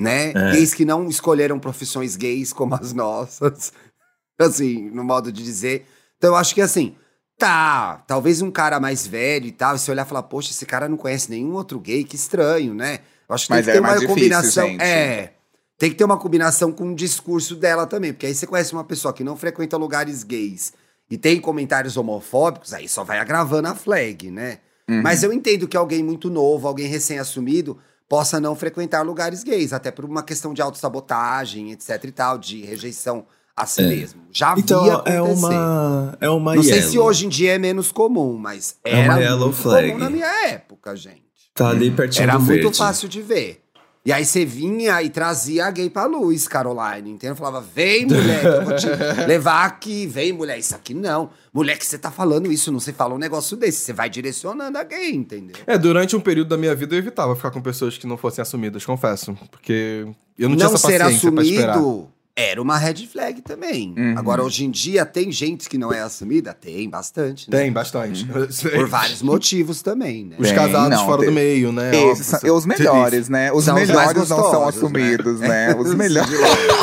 [0.00, 0.30] né?
[0.30, 0.52] É.
[0.54, 3.72] Gays que não escolheram profissões gays como as nossas,
[4.40, 5.86] assim, no modo de dizer.
[6.18, 6.96] Então eu acho que assim,
[7.38, 10.64] tá, talvez um cara mais velho e tal, e você olhar e falar, poxa, esse
[10.64, 13.00] cara não conhece nenhum outro gay, que estranho, né?
[13.28, 14.68] Eu acho que Mas tem que é ter uma mais difícil, combinação.
[14.68, 14.82] gente.
[14.82, 15.32] É.
[15.78, 18.84] Tem que ter uma combinação com o discurso dela também, porque aí você conhece uma
[18.84, 20.72] pessoa que não frequenta lugares gays
[21.10, 24.58] e tem comentários homofóbicos, aí só vai agravando a flag, né?
[24.88, 25.02] Uhum.
[25.02, 29.90] Mas eu entendo que alguém muito novo, alguém recém-assumido, possa não frequentar lugares gays, até
[29.90, 33.86] por uma questão de autossabotagem, etc e tal, de rejeição a si É.
[33.86, 34.22] mesmo.
[34.32, 35.46] Já Então via é acontecer.
[35.46, 36.18] uma.
[36.20, 36.90] É uma Não sei yellow.
[36.90, 39.88] se hoje em dia é menos comum, mas É era yellow muito flag.
[39.88, 41.22] comum na minha época, gente.
[41.54, 42.78] Tá ali pertinho Era do muito verde.
[42.78, 43.58] fácil de ver.
[44.04, 47.36] E aí você vinha e trazia a gay pra luz, Caroline, entendeu?
[47.36, 48.86] Falava, vem mulher, que eu vou te
[49.28, 51.30] levar aqui, vem mulher, isso aqui não.
[51.54, 54.76] Mulher que você tá falando isso, não se fala um negócio desse, você vai direcionando
[54.76, 55.54] a gay, entendeu?
[55.68, 58.42] É, durante um período da minha vida eu evitava ficar com pessoas que não fossem
[58.42, 59.36] assumidas, confesso.
[59.52, 60.04] Porque
[60.36, 61.78] eu não, tinha essa ser paciência pra esperar.
[62.34, 63.94] Era uma red flag também.
[63.96, 64.14] Uhum.
[64.16, 66.54] Agora, hoje em dia, tem gente que não é assumida?
[66.54, 67.58] Tem, bastante, né?
[67.58, 68.24] Tem, bastante.
[68.72, 70.36] Por vários motivos também, né?
[70.38, 71.90] Os Tem, casados não, fora tem- do meio, né?
[72.10, 73.52] Esses são- e os melhores, né?
[73.52, 75.74] Os São os melhores mais não são gostosos, assumidos, né?
[75.78, 76.30] Os Sim, melhores.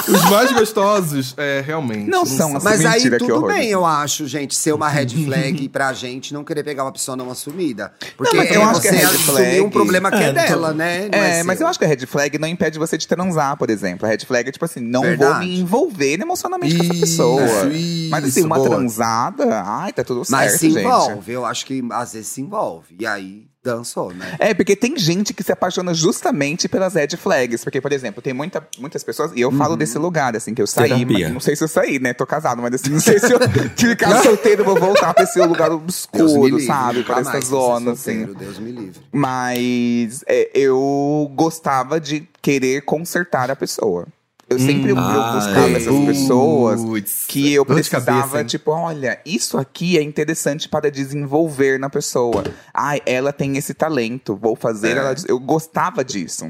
[0.08, 2.08] Os mais gostosos, é, realmente.
[2.10, 2.66] Não são assim.
[2.66, 6.44] Mas aí Mentira, tudo bem, eu acho, gente, ser uma red flag pra gente não
[6.44, 7.92] querer pegar uma pessoa não assumida.
[8.16, 9.62] Porque mas eu é acho que é red flag.
[9.62, 11.10] um problema que é, É, não tô- dela, né?
[11.12, 11.66] Não É, mas seu.
[11.66, 14.06] eu acho que a red flag não impede você de transar, por exemplo.
[14.06, 15.39] A red flag é tipo assim, não vou.
[15.40, 17.68] Me envolver emocionalmente com essa Isso, pessoa.
[17.74, 18.70] isso, mas assim, uma boa.
[18.70, 20.80] transada, ai, tá tudo Mas certo, se gente.
[20.86, 22.96] envolve, eu acho que às vezes se envolve.
[23.00, 24.36] E aí dançou, né?
[24.40, 27.64] É, porque tem gente que se apaixona justamente pelas red flags.
[27.64, 29.32] Porque, por exemplo, tem muita, muitas pessoas.
[29.36, 30.90] E eu falo desse lugar, assim, que eu saí.
[30.90, 31.26] Terapia.
[31.26, 32.14] Mas, não sei se eu saí, né?
[32.14, 33.40] Tô casado, mas assim, não sei se eu
[33.76, 37.04] ficar solteiro, vou voltar pra esse lugar obscuro, livre, sabe?
[37.04, 38.26] Pra essa ser zona, assim.
[38.26, 39.02] solteiro, Deus me livre.
[39.12, 44.08] Mas é, eu gostava de querer consertar a pessoa.
[44.50, 45.74] Eu sempre eu Ah, buscava é.
[45.74, 51.80] essas pessoas Putz, que eu precisava, cabeça, tipo, olha, isso aqui é interessante para desenvolver
[51.80, 52.44] na pessoa.
[52.74, 55.00] Ai, ela tem esse talento, vou fazer É.
[55.00, 55.16] ela.
[55.28, 56.50] Eu gostava disso.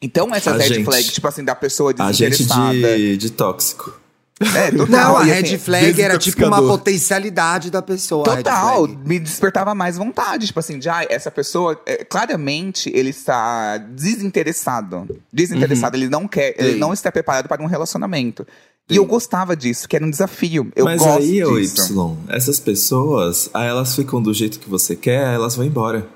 [0.00, 2.96] Então, essa A red gente- flag, tipo assim, da pessoa A gente desinteressada.
[2.96, 4.00] de, de tóxico.
[4.56, 4.86] É, total.
[4.88, 8.24] Não, a red assim, flag era tipo uma potencialidade da pessoa.
[8.24, 10.46] Total, me despertava mais vontade.
[10.46, 15.08] Tipo assim, de, ah, essa pessoa, é, claramente, ele está desinteressado.
[15.32, 16.78] Desinteressado, ele não quer, ele Sim.
[16.78, 18.46] não está preparado para um relacionamento.
[18.90, 20.70] E eu gostava disso, que era um desafio.
[20.76, 21.92] Eu Mas gosto aí, ô disso.
[21.92, 26.06] Y, essas pessoas, aí elas ficam do jeito que você quer, aí elas vão embora.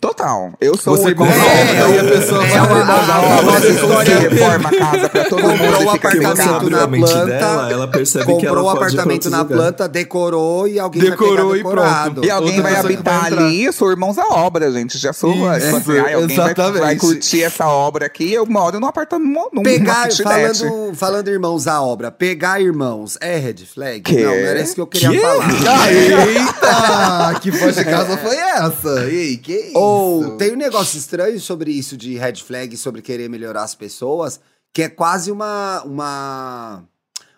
[0.00, 0.52] Total.
[0.60, 1.84] Eu sou Você o irmão compra da a obra.
[1.84, 2.92] obra e a pessoa é vai uma- embora.
[2.92, 5.92] a- a- obra, nossa você história- reforma a casa pra todo Comprou mundo o e
[5.92, 10.68] fica apartamento na planta, dela, ela percebe que comprou ela o apartamento na planta, decorou
[10.68, 12.10] e alguém Decorou vai e pegar decorado.
[12.12, 12.26] pronto.
[12.26, 13.44] E alguém Outra vai que vai habitar entrar.
[13.44, 14.98] ali, eu sou irmãos à obra, gente.
[14.98, 15.30] Já sou.
[15.56, 16.80] Isso, tipo assim, ai, alguém vai, exatamente.
[16.80, 19.30] vai curtir essa obra aqui, eu moro num apartamento.
[19.52, 24.00] Num Pegar, falando, falando irmãos à obra, pegar irmãos é red flag?
[24.00, 24.16] Que?
[24.22, 25.18] Não, não era isso que eu queria Que?
[25.18, 25.48] falar.
[25.90, 27.38] Eita!
[27.40, 29.04] que voz de casa foi essa?
[29.10, 29.78] E aí, que isso?
[29.80, 34.40] Ou tem um negócio estranho sobre isso de red flag, sobre querer melhorar as pessoas,
[34.72, 36.84] que é quase uma, uma.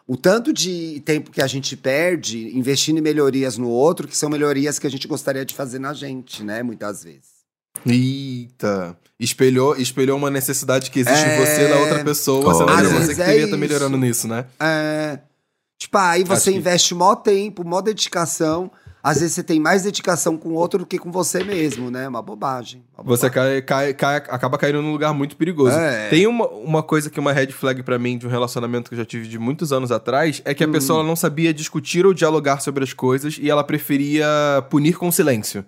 [0.06, 4.28] O tanto de tempo que a gente perde investindo em melhorias no outro, que são
[4.28, 6.62] melhorias que a gente gostaria de fazer na gente, né?
[6.62, 7.42] Muitas vezes.
[7.86, 8.96] Eita.
[9.18, 11.36] Espelhou, espelhou uma necessidade que existe É.
[11.36, 13.58] em você na outra pessoa, sendo que você que é devia estar isso.
[13.58, 14.46] melhorando nisso, né?
[14.58, 15.18] É.
[15.78, 18.70] Tipo, aí você Acho que- investe mó tempo, mó dedicação.
[19.04, 22.06] Às vezes você tem mais dedicação com o outro do que com você mesmo, né?
[22.06, 22.84] Uma bobagem.
[22.96, 23.62] uma Você bobagem.
[23.62, 25.76] cai, cai, cai- acaba caindo num lugar muito perigoso.
[25.76, 26.08] É.
[26.08, 28.94] Tem uma, uma coisa que é uma red flag pra mim de um relacionamento que
[28.94, 30.72] eu já tive de muitos anos atrás, é que a Hum.
[30.72, 34.24] pessoa não sabia discutir ou dialogar sobre as coisas e ela preferia
[34.70, 35.64] punir com silêncio.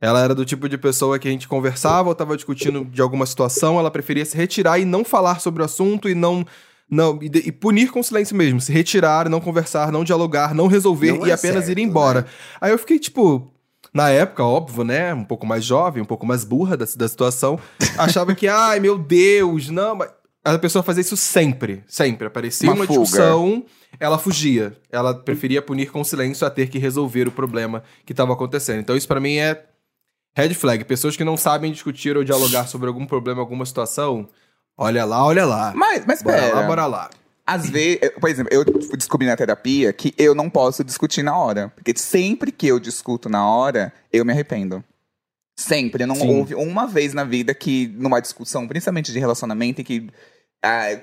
[0.00, 3.26] Ela era do tipo de pessoa que a gente conversava ou tava discutindo de alguma
[3.26, 6.46] situação, ela preferia se retirar e não falar sobre o assunto e não.
[6.90, 8.60] Não, e, de- e punir com silêncio mesmo.
[8.60, 12.22] Se retirar, não conversar, não dialogar, não resolver Não e é apenas ir certo, embora.
[12.22, 12.26] né?
[12.60, 13.48] Aí eu fiquei, tipo,
[13.94, 15.14] na época, óbvio, né?
[15.14, 17.58] Um pouco mais jovem, um pouco mais burra da, da situação.
[17.96, 20.10] Achava que, ai, meu Deus, não, mas.
[20.42, 22.26] A pessoa fazia isso sempre, sempre.
[22.26, 23.00] Aparecia Uma uma, fuga.
[23.02, 23.62] discussão,
[24.00, 24.72] ela fugia.
[24.90, 28.80] Ela preferia punir com silêncio a ter que resolver o problema que estava acontecendo.
[28.80, 29.66] Então, isso pra mim é
[30.34, 30.82] red flag.
[30.86, 34.26] Pessoas que não sabem discutir ou dialogar sobre algum problema, alguma situação.
[34.82, 35.72] Olha lá, olha lá.
[35.76, 36.54] Mas, mas Bora pera.
[36.54, 37.10] lá, bora lá.
[37.46, 38.64] Às vezes, eu- por exemplo, eu
[38.96, 41.70] descobri na terapia que eu não posso discutir na hora.
[41.74, 44.82] Porque sempre que eu discuto na hora, eu me arrependo.
[45.58, 46.06] Sempre.
[46.06, 46.34] Não Sim.
[46.38, 50.08] houve uma vez na vida que, numa discussão, principalmente de relacionamento, em que
[50.64, 50.98] ah,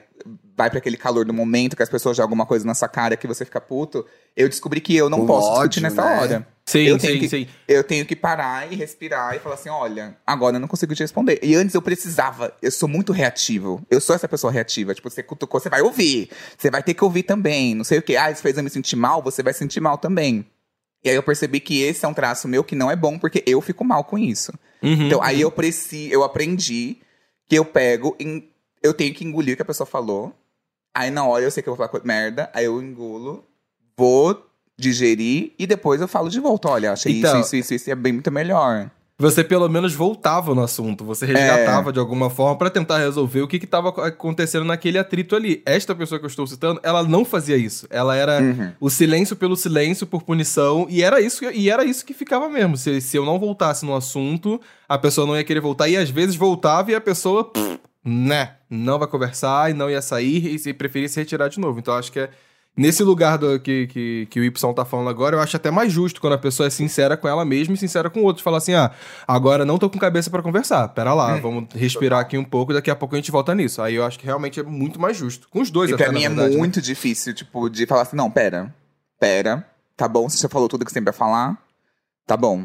[0.58, 3.16] vai pra aquele calor do momento, que as pessoas jogam alguma coisa na sua cara
[3.16, 4.04] que você fica puto,
[4.36, 6.20] eu descobri que eu não Com posso ódio, discutir nessa né?
[6.20, 6.48] hora.
[6.66, 7.48] Sim, Eu sim, tenho que- sim.
[7.68, 11.00] Eu tenho que parar e respirar e falar assim: olha, agora eu não consigo te
[11.04, 11.40] responder.
[11.42, 13.82] E antes eu precisava, eu sou muito reativo.
[13.90, 14.94] Eu sou essa pessoa reativa.
[14.94, 16.30] Tipo, você cutucou, você vai ouvir.
[16.58, 17.74] Você vai ter que ouvir também.
[17.76, 18.18] Não sei o quê.
[18.18, 20.46] Ah, isso fez eu me sentir mal, você vai sentir mal também.
[21.06, 23.42] E aí eu percebi que esse é um traço meu que não é bom, porque
[23.48, 24.52] eu fico mal com isso.
[24.84, 25.06] Uhum.
[25.08, 26.98] Então, aí eu preciso, eu aprendi
[27.48, 28.50] que eu pego, em-
[28.84, 30.34] eu tenho que engolir o que a pessoa falou.
[30.98, 33.44] Aí na hora eu sei que eu vou falar merda, aí eu engulo,
[33.98, 34.46] vou
[34.78, 36.70] digerir e depois eu falo de volta.
[36.70, 38.90] Olha, achei Então- isso, isso, isso, isso, é bem muito melhor.
[39.20, 43.48] Você pelo menos voltava no assunto, você resgatava de alguma forma pra tentar resolver o
[43.48, 45.64] que estava acontecendo naquele atrito ali.
[45.66, 47.88] Esta pessoa que eu estou citando, ela não fazia isso.
[47.90, 48.72] Ela era Uhum.
[48.80, 52.48] o silêncio pelo silêncio, por punição, e era isso, que- e era isso que ficava
[52.48, 52.78] mesmo.
[52.78, 56.12] Se, se eu não voltasse no assunto, a pessoa não ia querer voltar, e às
[56.12, 57.80] vezes voltava e a pessoa, pff,
[58.10, 61.80] né, não vai conversar e não ia sair e se preferia se retirar de novo.
[61.80, 62.30] Então acho que é.
[62.80, 65.92] Nesse lugar do, que, que, que o Y tá falando agora, eu acho até mais
[65.92, 68.44] justo quando a pessoa é sincera com ela mesma e sincera com o outro.
[68.44, 68.92] Fala assim: ah,
[69.28, 70.88] agora não tô com cabeça pra conversar.
[70.90, 71.42] Pera lá, Hum.
[71.42, 73.82] vamos respirar aqui um pouco e daqui a pouco a gente volta nisso.
[73.82, 75.50] Aí eu acho que realmente é muito mais justo.
[75.50, 76.58] Com os dois, E até, pra na mim é verdade, né?
[76.58, 78.72] muito difícil, tipo, de falar assim, não, pera,
[79.20, 81.58] pera, tá bom, você já falou tudo que você tem pra falar,
[82.28, 82.64] tá bom,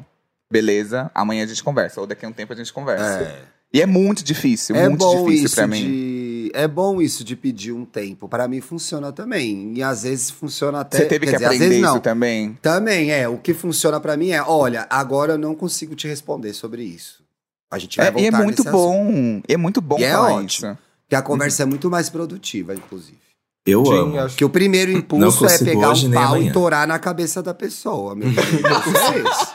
[0.50, 3.22] beleza, amanhã a gente conversa, ou daqui a um tempo a gente conversa.
[3.22, 3.61] É.
[3.72, 5.82] E é muito difícil, É muito difícil pra mim.
[5.82, 6.50] de.
[6.54, 8.28] É bom isso de pedir um tempo.
[8.28, 9.72] Pra mim funciona também.
[9.74, 10.98] E às vezes funciona até.
[10.98, 12.00] Você teve quer que dizer, às aprender vezes isso não.
[12.00, 12.58] também?
[12.60, 13.26] Também é.
[13.28, 17.22] O que funciona pra mim é: olha, agora eu não consigo te responder sobre isso.
[17.70, 18.72] A gente vai É, voltar e é muito assunto.
[18.72, 20.46] bom, e é muito bom E é ótimo.
[20.72, 20.78] isso.
[21.04, 23.16] Porque a conversa é muito mais produtiva, inclusive.
[23.64, 24.18] Eu Sim, amo.
[24.18, 27.54] acho- Porque o primeiro impulso é pegar hoje um pau e torar na cabeça da
[27.54, 28.14] pessoa.
[28.16, 29.52] Meu é esse.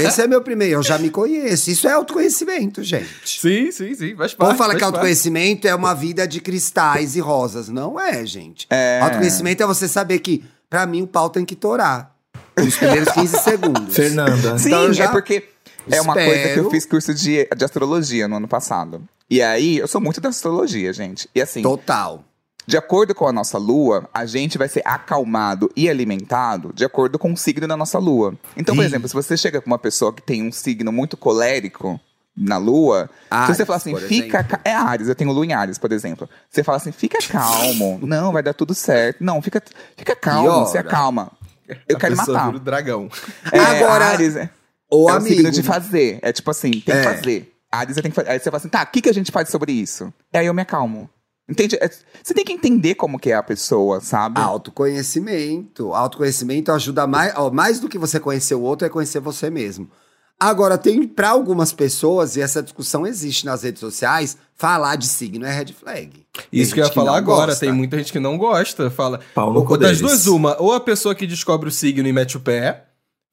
[0.06, 0.74] Esse é meu primeiro.
[0.74, 1.70] Eu já me conheço.
[1.70, 3.08] Isso é autoconhecimento, gente.
[3.24, 4.14] Sim, sim, sim.
[4.16, 4.48] Faz O parte.
[4.50, 4.82] povo fala faz que parte.
[4.84, 7.68] autoconhecimento é uma vida de cristais e rosas.
[7.68, 8.66] Não é, gente.
[8.70, 9.00] É.
[9.02, 12.14] Autoconhecimento é você saber que, pra mim, o pau tem que torar.
[12.56, 13.94] Nos primeiros 15 segundos.
[13.94, 14.58] Fernanda.
[14.58, 15.44] Sim, Então eu já é porque
[15.90, 19.02] é uma coisa que eu fiz curso de, de astrologia no ano passado.
[19.30, 21.28] E aí, eu sou muito da astrologia, gente.
[21.34, 22.22] E assim, Total.
[22.66, 27.18] de acordo com a nossa lua, a gente vai ser acalmado e alimentado de acordo
[27.18, 28.34] com o signo da nossa lua.
[28.56, 28.86] Então, por Ih.
[28.86, 31.98] exemplo, se você chega com uma pessoa que tem um signo muito colérico
[32.36, 34.42] na lua, se Ares, você fala assim, fica.
[34.44, 36.28] ca- É Ares, eu tenho lua em Ares, por exemplo.
[36.50, 37.98] Você fala assim, fica calmo.
[38.02, 39.22] Não, vai dar tudo certo.
[39.22, 39.62] Não, fica,
[39.96, 41.30] fica calmo, se acalma.
[41.88, 42.46] Eu A quero matar.
[42.46, 43.08] vira o dragão.
[43.50, 44.50] É, Agora, Ares é,
[44.90, 46.18] O é o signo de fazer.
[46.22, 46.98] É tipo assim, tem É.
[46.98, 47.53] que fazer.
[47.74, 48.30] Ares é tem que fazer.
[48.30, 50.12] Aí você fala assim, tá, o que, que a gente faz sobre isso?
[50.32, 51.08] E aí eu me acalmo.
[51.48, 51.76] Entende?
[51.80, 51.90] É-
[52.22, 54.40] Você tem que entender como que é a pessoa, sabe?
[54.40, 55.92] Autoconhecimento.
[55.92, 57.32] Autoconhecimento ajuda mais.
[57.36, 59.88] ó, mais do que você conhecer o outro, é conhecer você mesmo.
[60.38, 65.46] Agora, tem para algumas pessoas, e essa discussão existe nas redes sociais, falar de signo
[65.46, 66.10] é red flag.
[66.10, 67.46] Tem Isso que eu ia falar agora.
[67.52, 67.60] gosta.
[67.60, 68.90] Tem muita gente que não gosta.
[68.90, 69.20] Fala.
[69.34, 70.60] Pau no Ou, das duas, uma.
[70.60, 72.84] Ou a pessoa que descobre o signo e mete o pé.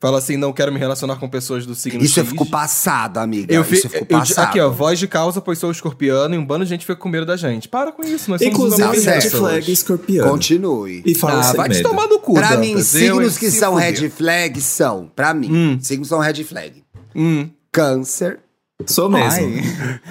[0.01, 2.31] Fala assim, não quero me relacionar com pessoas do signo Isso eu X.
[2.31, 3.53] fico passado, amiga.
[3.53, 4.45] Eu, fi, Isso eu fico eu- passado.
[4.47, 7.07] aqui, ó, voz de causa, pois sou escorpiano e um bando de gente fica com
[7.07, 7.69] medo da gente.
[7.69, 10.31] Para com isso, nós somos Inclusive, humanos, red flag escorpiano.
[10.31, 11.03] Continue.
[11.05, 11.87] E fala Ah, sem vai te medo.
[11.89, 12.59] tomar no cu, Pra Dantas.
[12.65, 15.77] mim, signos que são red flag são, pra mim, Hum.
[15.79, 16.83] signos são red flag.
[17.15, 17.47] Hum.
[17.71, 18.39] Câncer,
[18.87, 19.29] Sou mesmo.
[19.29, 19.61] Ai.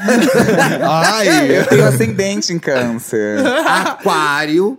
[0.86, 1.58] Ai!
[1.58, 3.44] eu tenho ascendente em câncer.
[3.66, 4.78] Aquário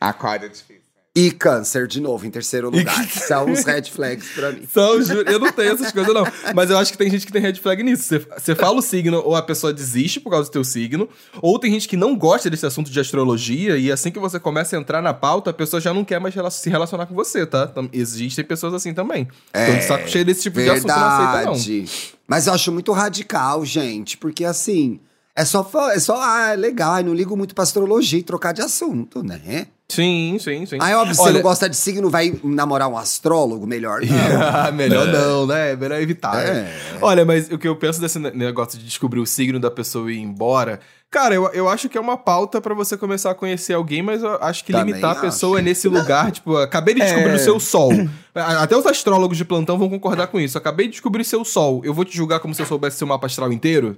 [0.00, 0.75] Aquário é difícil.
[1.16, 3.08] E câncer, de novo, em terceiro lugar.
[3.08, 4.68] São os red flags pra mim.
[4.70, 4.96] São,
[5.26, 6.24] eu não tenho essas coisas, não.
[6.54, 8.20] Mas eu acho que tem gente que tem red flag nisso.
[8.36, 11.08] Você, fala o signo, ou a pessoa desiste por causa do teu signo,
[11.40, 14.76] ou tem gente que não gosta desse assunto de astrologia, e assim que você começa
[14.76, 17.46] a entrar na pauta, a pessoa já não quer mais rela- se relacionar com você,
[17.46, 17.72] tá?
[17.94, 19.26] Existem pessoas assim também.
[19.54, 21.54] Estão de saco cheio desse tipo de assunto, não aceita, não.
[21.54, 21.88] Verdade.
[22.28, 25.00] Mas eu acho muito radical, gente, porque assim,
[25.36, 28.62] é só, é só, ah, é legal, não ligo muito pra astrologia e trocar de
[28.62, 29.66] assunto, né?
[29.88, 30.78] Sim, sim, sim.
[30.80, 34.08] Aí, óbvio, se você Olha- não gosta de signo, vai namorar um astrólogo, melhor não.
[34.42, 35.76] Ah, melhor não, né?
[35.76, 36.44] Melhor evitar.
[36.44, 36.68] É.
[37.00, 40.10] Olha, mas o que eu penso desse ne- negócio de descobrir o signo da pessoa
[40.10, 40.80] e ir embora.
[41.08, 44.24] Cara, eu, eu acho que é uma pauta pra você começar a conhecer alguém, mas
[44.24, 45.20] eu acho que Também limitar a acho.
[45.20, 47.34] pessoa nesse lugar, tipo, acabei de descobrir É.
[47.36, 47.92] o seu sol.
[48.34, 50.58] A- Até os astrólogos de plantão vão concordar com isso.
[50.58, 51.80] Acabei de descobrir seu sol.
[51.84, 53.96] Eu vou te julgar como se eu soubesse seu mapa astral inteiro?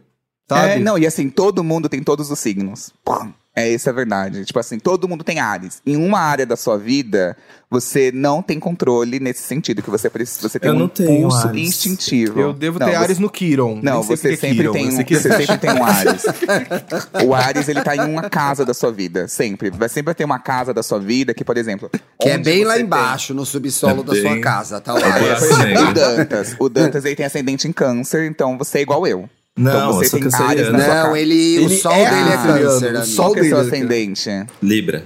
[0.49, 0.73] Sabe?
[0.73, 2.91] É, não, e assim, todo mundo tem todos os signos.
[3.05, 3.33] Pum.
[3.55, 4.45] É, isso é verdade.
[4.45, 5.83] Tipo assim, todo mundo tem Ares.
[5.85, 7.37] Em uma área da sua vida,
[7.69, 11.11] você não tem controle nesse sentido, que você precisa, você tem Eu um não tenho
[11.27, 11.69] impulso Ares.
[11.69, 12.39] instintivo.
[12.41, 13.81] Eu devo Não, ter você- Ares no Kiron.
[13.83, 16.23] Não, você é sempre, Kiron, tem um, que você sempre tem um Ares.
[17.27, 19.71] o Ares, ele tá em uma casa da sua vida, sempre.
[19.71, 21.91] Vai sempre ter uma casa da sua vida que, por exemplo...
[22.21, 24.95] Que é bem lá você tem- embaixo, no subsolo É da sua bem- casa, tá?
[24.97, 25.35] É.
[25.35, 25.95] Por exemplo, o.
[25.95, 26.57] Dantas.
[26.61, 29.29] O Dantas, ele tem ascendente em câncer, então você é igual eu.
[29.59, 30.73] Não, então você tem Ares canceriano.
[30.79, 31.19] na sua Não, casa.
[31.19, 34.47] ele, o Ele sol é dele é câncer, o sol é seu dele é ascendente?
[34.63, 35.05] Libra.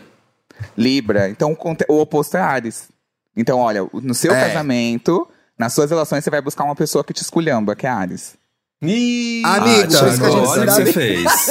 [0.76, 1.28] Libra.
[1.30, 1.56] Então
[1.88, 2.88] o oposto é Ares.
[3.36, 4.48] Então, olha, no seu É.
[4.48, 5.26] casamento,
[5.58, 8.34] nas suas relações, você vai buscar uma pessoa que te esculhamba, que é Ares.
[8.84, 11.24] Ih, Amigo, Thiago, por isso que a gente olha o que você fez.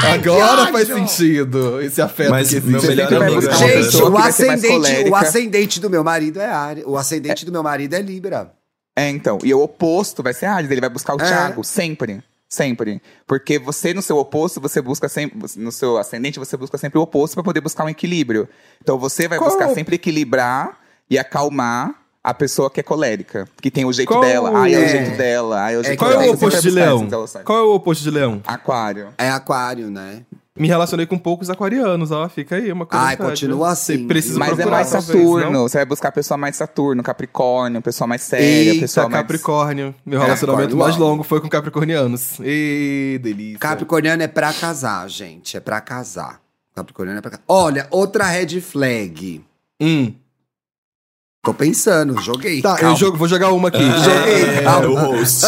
[0.14, 2.70] Agora faz sentido esse afeto Mas que existe.
[2.70, 6.84] meu Você melhor amigo é Gente, o ascendente, o ascendente do meu marido é Ares.
[6.86, 8.52] O ascendente do meu marido é Libra.
[8.96, 9.38] É, então.
[9.42, 10.70] E o oposto vai ser Ares.
[10.70, 11.24] Ele vai buscar o É.
[11.26, 12.22] Thiago, sempre.
[12.48, 13.00] Sempre.
[13.26, 15.38] Porque você, no seu oposto, você busca sempre.
[15.56, 18.48] No seu ascendente, você busca sempre o oposto para poder buscar um equilíbrio.
[18.82, 20.78] Então você vai Qual- buscar sempre equilibrar
[21.08, 23.48] e acalmar a pessoa que é colérica.
[23.62, 24.50] Que tem o jeito Qual- dela.
[24.58, 24.88] Ai, é, o é.
[24.88, 25.60] jeito dela.
[25.62, 26.24] Ai, é o jeito Qual é dela.
[26.32, 27.08] o Você sempre oposto de leão?
[27.44, 28.42] Qual é o oposto de leão?
[28.44, 29.08] Aquário.
[29.16, 30.22] É aquário, né?
[30.58, 32.28] Me relacionei com poucos aquarianos, ó.
[32.28, 33.04] Fica aí uma coisa.
[33.04, 33.98] Ai, continua assim.
[33.98, 35.50] Você precisa Mas é procurar, mais talvez, Saturno.
[35.50, 35.62] não?
[35.62, 39.22] Você vai buscar a pessoa mais Saturno, Capricórnio, pessoa mais séria, Eita, pessoa mais.
[39.22, 39.94] Capricórnio.
[40.04, 42.38] Meu relacionamento Capricórnio, mais longo foi com capricornianos.
[42.42, 43.58] E delícia.
[43.60, 45.56] Capricorniano é pra casar, gente.
[45.56, 46.40] É pra casar.
[46.74, 47.44] Capricorniano é pra casar.
[47.46, 49.44] Olha, outra red flag.
[49.80, 50.12] Hum.
[51.42, 52.60] Tô pensando, joguei.
[52.60, 52.96] Tá, eu calma.
[52.96, 53.78] jogo, vou jogar uma aqui.
[53.78, 54.88] Joguei, É, calma.
[54.88, 55.46] o host.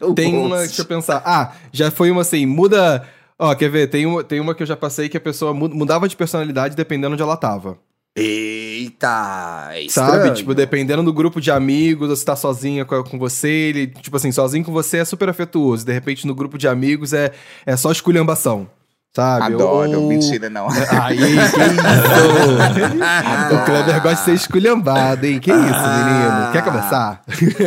[0.00, 0.66] O Tem uma, host.
[0.68, 1.22] deixa eu pensar.
[1.24, 3.06] Ah, já foi uma assim, muda.
[3.38, 3.88] Ó, quer ver?
[3.88, 6.74] Tem uma, tem uma que eu já passei que a pessoa mu- mudava de personalidade
[6.74, 7.78] dependendo onde ela tava.
[8.18, 10.30] Eita, é Sabe?
[10.32, 14.16] Tipo, dependendo do grupo de amigos, ou se tá sozinha com, com você, ele, tipo
[14.16, 15.84] assim, sozinho com você é super afetuoso.
[15.84, 17.32] De repente, no grupo de amigos é,
[17.66, 18.68] é só esculhambação.
[19.14, 19.54] Sabe?
[19.54, 20.00] Adoro.
[20.00, 20.66] Ou- Mentira, não.
[21.02, 21.56] Aí, que isso?
[23.54, 25.38] o Kleber gosta de ser esculhambado, hein?
[25.38, 26.52] Que isso, menino?
[26.52, 27.22] Quer começar?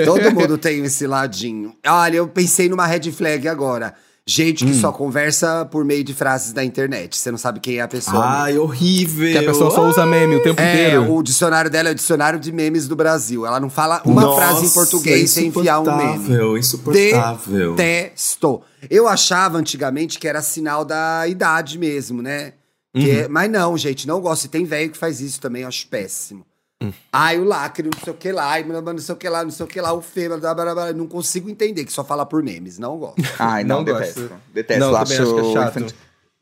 [0.06, 1.74] Todo mundo tem esse ladinho.
[1.88, 3.94] Olha, eu pensei numa red flag agora.
[4.32, 4.68] Gente Hum.
[4.68, 7.18] que só conversa por meio de frases da internet.
[7.18, 8.24] Você não sabe quem é a pessoa.
[8.24, 9.32] Ai, horrível.
[9.32, 11.12] Que a pessoa só usa meme o tempo É, inteiro.
[11.16, 13.44] o dicionário dela é o dicionário de memes do Brasil.
[13.44, 16.14] Ela não fala uma Nossa, frase em português sem enfiar um meme.
[16.20, 17.76] Insuportável, insuportável.
[17.76, 18.62] Detesto.
[18.88, 22.54] Eu achava antigamente que era sinal da idade mesmo, né?
[22.96, 23.18] Que Uhum.
[23.22, 24.46] é- mas não, gente, não gosto.
[24.46, 26.46] E tem velho que faz isso também, eu acho péssimo.
[26.82, 26.94] Hum.
[27.12, 29.52] Ai, o lacre, não sei o que lá, ai, não sei o que lá, não
[29.52, 32.06] sei o que lá, o fê, blá, blá, blá, blá, não consigo entender que só
[32.06, 33.22] fala por memes, não gosto.
[33.38, 34.22] Ai, não, Não detesto.
[34.22, 34.36] gosto.
[34.54, 35.96] Detesto, Não, acho, acho que é chato.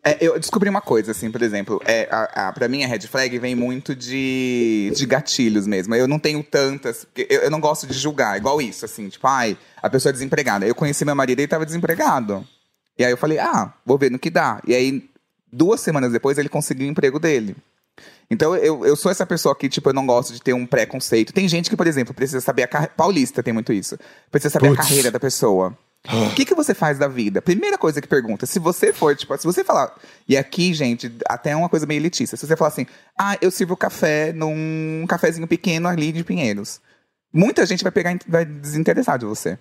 [0.03, 2.99] É, eu descobri uma coisa, assim, por exemplo, é, a, a, pra mim a red
[3.01, 5.95] flag vem muito de, de gatilhos mesmo.
[5.95, 9.57] Eu não tenho tantas, eu, eu não gosto de julgar, igual isso, assim, tipo, ai,
[9.81, 10.65] a pessoa é desempregada.
[10.67, 12.47] Eu conheci meu marido e ele tava desempregado.
[12.97, 14.61] E aí eu falei, ah, vou ver no que dá.
[14.65, 15.09] E aí,
[15.51, 17.55] duas semanas depois, ele conseguiu o emprego dele.
[18.29, 21.31] Então, eu, eu sou essa pessoa que, tipo, eu não gosto de ter um preconceito.
[21.31, 22.93] Tem gente que, por exemplo, precisa saber a carreira.
[22.95, 23.97] Paulista tem muito isso.
[24.29, 24.79] Precisa saber Putz.
[24.79, 25.77] a carreira da pessoa.
[26.09, 27.41] O que, que você faz da vida?
[27.41, 28.45] Primeira coisa que pergunta.
[28.45, 29.93] Se você for, tipo, se você falar.
[30.27, 32.37] E aqui, gente, até é uma coisa meio elitista.
[32.37, 32.85] Se você falar assim,
[33.17, 36.79] ah, eu sirvo café num cafezinho pequeno ali de Pinheiros.
[37.33, 39.59] Muita gente vai pegar, vai desinteressar de você.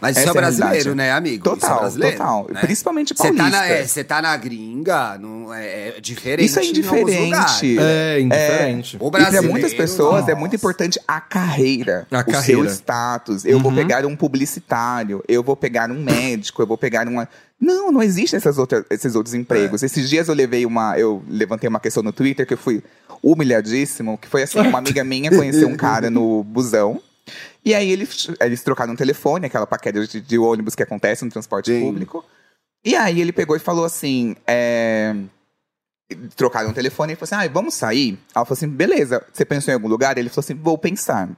[0.00, 1.48] Mas isso Essa é é brasileiro, né, amigo?
[1.48, 2.46] Isso é Total, total.
[2.50, 2.60] né?
[2.60, 3.50] Principalmente Você tá, paulista.
[3.58, 6.86] na, é, você tá na gringa, não, é, é diferente Isso é em alguns
[7.16, 7.16] lugares.
[7.62, 7.76] indiferente.
[7.80, 8.96] É, indiferente.
[9.00, 10.36] O E muitas pessoas é nossa.
[10.36, 12.42] muito importante a carreira, A o carreira.
[12.42, 13.44] seu status.
[13.44, 13.76] Eu vou Uhum.
[13.76, 17.28] pegar um publicitário, eu vou pegar um médico, eu vou pegar uma.
[17.60, 19.82] Não, não existem essas outras, esses outros empregos.
[19.82, 20.96] Esses dias eu levei uma.
[20.98, 22.82] Eu levantei uma questão no Twitter que eu fui
[23.22, 27.00] humilhadíssimo, que foi assim: uma amiga minha conheceu um cara no busão.
[27.64, 31.30] E aí eles, eles trocaram um telefone, aquela paquete de, de ônibus que acontece no
[31.30, 31.80] transporte Sim.
[31.80, 32.24] público.
[32.84, 35.14] E aí ele pegou e falou assim: é,
[36.36, 38.18] trocaram um telefone e falou assim: ah, vamos sair?
[38.34, 40.16] Ela falou assim: beleza, você pensou em algum lugar?
[40.16, 41.28] Ele falou assim: vou pensar.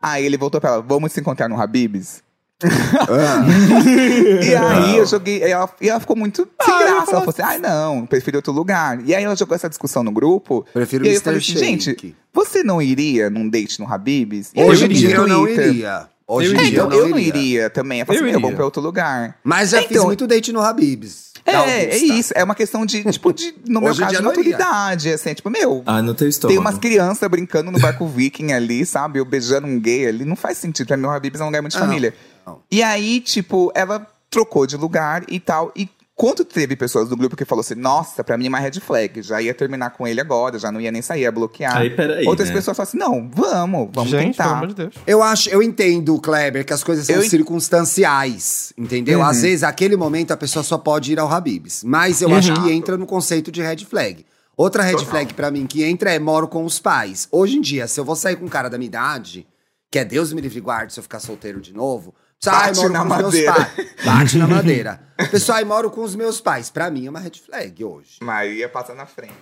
[0.00, 2.22] Aí ele voltou pra ela: vamos se encontrar no Habib's?
[2.62, 3.44] Ah,
[4.42, 5.38] E aí eu joguei.
[5.38, 6.82] E ela, e ela ficou muito sem Ah, graça.
[6.90, 8.98] eu Ela falo falou assim: ai, não, prefiro outro lugar.
[9.04, 10.66] E aí ela jogou essa discussão no grupo.
[10.72, 14.52] prefiro e aí eu falei assim, gente, você não iria num date no Habib's?
[14.54, 16.08] E Hoje em dia eu não iria.
[16.28, 18.00] Hoje Eu em É, dia então, eu eu não iria também.
[18.00, 18.42] Eu falei Eu assim, "Meu, iria.
[18.42, 19.36] vamos pra outro lugar.
[19.44, 21.32] Mas já Então- fiz muito date no Habib's.
[21.46, 22.04] É, é Augusta.
[22.14, 22.32] isso.
[22.36, 25.10] É uma questão de, tipo, de, no meu Hoje caso, de maturidade.
[25.12, 26.52] Assim, tipo, meu, Ah, não tem estômago.
[26.54, 29.18] tem umas crianças brincando no barco viking ali, sabe?
[29.20, 30.24] Eu beijando um gay ali.
[30.24, 30.86] Não faz sentido.
[30.88, 32.14] Pra mim, o Habib's é um lugar muito de família.
[32.46, 32.60] não.
[32.70, 35.72] E aí, tipo, ela trocou de lugar e tal.
[35.76, 38.80] E quando teve pessoas do grupo que falou assim, nossa, pra mim é uma red
[38.80, 39.20] flag.
[39.20, 41.76] Já ia terminar com ele agora, já não ia nem sair, ia bloquear.
[41.76, 42.54] Aí, peraí, Outras né?
[42.54, 44.56] pessoas falaram assim, não, vamos, vamos Gente, pelo tentar.
[44.56, 44.94] amor de Deus.
[45.06, 49.18] Eu acho, eu entendo, Kleber, que as coisas são Eu circunstanciais, entendeu?
[49.18, 49.26] Uhum.
[49.26, 51.84] Às vezes, aquele momento, a pessoa só pode ir ao Habib's.
[51.84, 54.24] Mas eu acho que entra no conceito de red flag.
[54.56, 57.28] Outra red flag pra mim que entra é moro com os pais.
[57.30, 59.46] Hoje em dia, se eu vou sair com um cara da minha idade,
[59.90, 62.14] que é Deus me livre e guarde se eu ficar solteiro de novo,
[62.50, 63.52] sai, Bate moro na com os meus madeira.
[63.52, 63.88] pais.
[64.04, 65.00] Bate na madeira.
[65.30, 66.70] Pessoal, aí moro com os meus pais.
[66.70, 68.16] Pra mim é uma red flag hoje.
[68.22, 69.32] Maria passa na frente.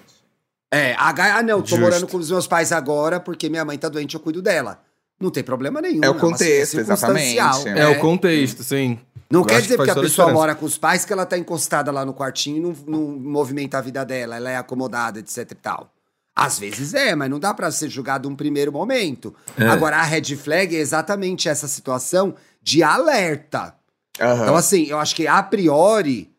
[0.73, 1.81] É, a Gaia, ah, não, tô Justo.
[1.83, 4.81] morando com os meus pais agora porque minha mãe tá doente, eu cuido dela.
[5.21, 6.01] Não tem problema nenhum.
[6.03, 7.79] É o uma contexto, circunstancial, exatamente.
[7.81, 8.99] É, o contexto, sim.
[9.31, 10.33] Não Eu quer dizer que que a pessoa diferença.
[10.33, 13.79] mora com os pais que ela tá encostada lá no quartinho e não, não movimenta
[13.79, 15.91] a vida dela, ela é acomodada, etc e tal.
[16.37, 19.33] Às vezes é, mas não dá pra ser julgado um primeiro momento.
[19.57, 19.69] É.
[19.69, 22.35] Agora, a red flag é exatamente essa situação
[22.65, 23.75] de alerta.
[24.21, 24.43] Aham.
[24.43, 26.31] Então, assim, eu acho que a priori,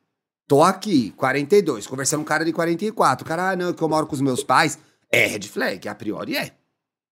[0.48, 3.24] tô aqui, 42, conversando com um cara de 44.
[3.24, 4.80] O cara, ah, não, é que eu moro com os meus pais.
[5.12, 6.52] É red flag, a priori é.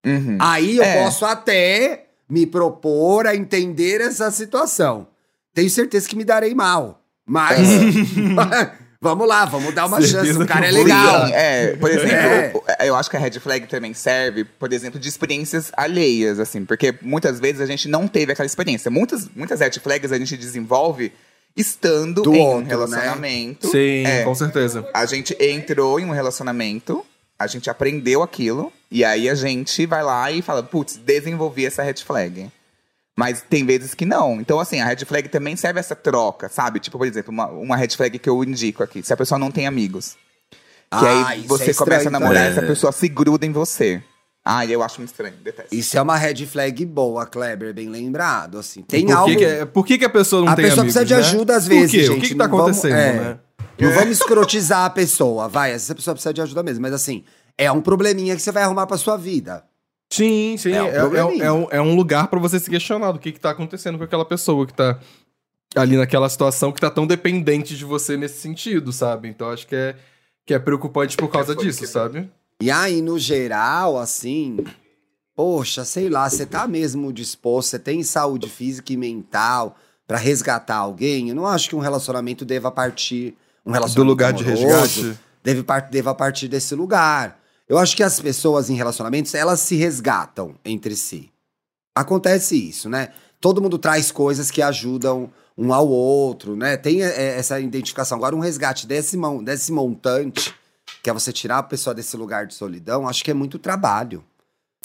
[0.05, 0.37] Uhum.
[0.41, 1.03] Aí eu É.
[1.03, 5.07] posso até me propor a entender essa situação.
[5.53, 7.01] Tenho certeza que me darei mal.
[7.25, 7.59] Mas
[9.03, 10.41] vamos lá, vamos dar uma Certeza chance.
[10.41, 11.27] O cara é eu legal.
[11.27, 12.87] Sim, é, por exemplo, É.
[12.89, 16.95] eu acho que a red flag também serve, por exemplo, de experiências alheias, assim, porque
[17.01, 18.89] muitas vezes a gente não teve aquela experiência.
[18.89, 21.11] Muitas, muitas red flags a gente desenvolve
[21.55, 22.69] estando Do em um outro, né?
[22.69, 23.67] relacionamento.
[23.67, 24.23] Sim, É.
[24.23, 24.87] com certeza.
[24.93, 27.05] A gente entrou em um relacionamento,
[27.37, 31.83] a gente aprendeu aquilo, e aí a gente vai lá e fala, putz, desenvolvi essa
[31.83, 32.49] red flag.
[33.17, 34.41] Mas tem vezes que não.
[34.41, 36.79] Então, assim, a red flag também serve essa troca, sabe?
[36.79, 39.03] Tipo, por exemplo, uma, uma red flag que eu indico aqui.
[39.03, 40.15] Se a pessoa não tem amigos.
[40.51, 40.57] Que
[41.05, 42.57] Ah, aí isso você é começa a estranho namorar também.
[42.57, 44.01] essa pessoa se gruda em você.
[44.45, 45.73] Ah, eu acho muito estranho, detesto.
[45.73, 48.57] Isso é uma red flag boa, Kleber, bem lembrado.
[48.59, 49.35] Assim, tem por algo.
[49.37, 51.27] que, é- por que, que a pessoa não a tem pessoa amigos, precisa de né?
[51.29, 52.03] ajuda às vezes, quê?
[52.03, 52.17] gente.
[52.17, 53.13] O que, que tá não vamos- acontecendo, é.
[53.13, 53.39] né?
[53.79, 55.71] Não vamos escrotizar a pessoa, vai.
[55.71, 56.81] Essa pessoa precisa de ajuda mesmo.
[56.81, 57.23] Mas assim,
[57.57, 59.63] é um probleminha que você vai arrumar pra sua vida.
[60.15, 60.71] Sim, sim.
[60.73, 61.43] É É, um é- probleminha.
[61.45, 64.03] é um, é um lugar pra você se questionar do que, que tá acontecendo com
[64.03, 64.99] aquela pessoa que tá
[65.75, 69.27] ali naquela situação que tá tão dependente de você nesse sentido, sabe?
[69.27, 69.95] Então acho que é,
[70.45, 72.29] que é preocupante por causa disso, sabe?
[72.61, 74.57] E aí, no geral, assim,
[75.35, 79.75] poxa, sei lá, você tá mesmo disposto, você tem saúde física e mental
[80.07, 81.29] pra resgatar alguém?
[81.29, 83.35] Eu não acho que um relacionamento deva partir.
[83.65, 85.19] Um relacionamento Do lugar de amoroso resgate.
[85.43, 87.39] Deve, deva partir desse lugar.
[87.67, 91.29] Eu acho que as pessoas em relacionamentos, elas se resgatam entre si.
[91.95, 93.09] Acontece isso, né?
[93.39, 96.75] Todo mundo traz coisas que ajudam um ao outro, né?
[96.77, 98.17] Tem é, essa identificação.
[98.17, 100.53] Agora, um resgate desse, desse montante,
[101.01, 104.23] que é você tirar a pessoa desse lugar de solidão, acho que é muito trabalho.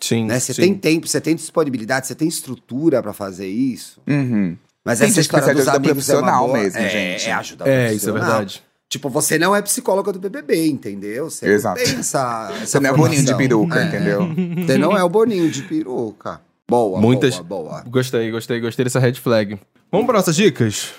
[0.01, 0.27] Sim.
[0.27, 0.39] Né?
[0.39, 0.63] Você sim.
[0.63, 4.01] tem tempo, você tem disponibilidade, você tem estrutura pra fazer isso.
[4.07, 4.57] Uhum.
[4.85, 7.29] Mas Tem essa história precisa de dos amigos é uma profissional boa- mesmo, é, gente.
[7.29, 8.39] É ajuda É, isso é profissional.
[8.39, 8.63] verdade.
[8.89, 11.29] Tipo, você não é psicóloga do BBB, entendeu?
[11.29, 11.79] Você Exato.
[11.79, 13.85] não tem essa, essa Você não é boninho de peruca, É.
[13.85, 14.21] entendeu?
[14.67, 16.41] Você não é o boninho de peruca.
[16.67, 17.85] Boa, Muitas- boa, boa.
[17.87, 19.59] Gostei, gostei, gostei dessa red flag.
[19.93, 20.93] Vamos para nossas dicas?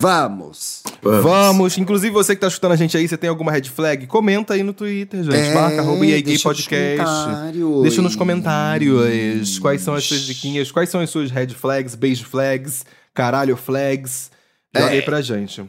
[0.00, 0.82] Vamos.
[1.02, 1.78] Vamos.
[1.78, 4.06] Inclusive, você que tá escutando a gente aí, você tem alguma red flag?
[4.06, 5.34] Comenta aí no Twitter, gente.
[5.36, 6.96] É, Marca arroba Gay nos Podcast.
[7.04, 7.82] comentários.
[7.82, 12.24] Deixa nos comentários quais são as suas diquinhas, quais são as suas red flags, beijo
[12.26, 14.30] flags, caralho flags.
[14.76, 14.92] Joga É.
[14.98, 15.64] aí pra gente.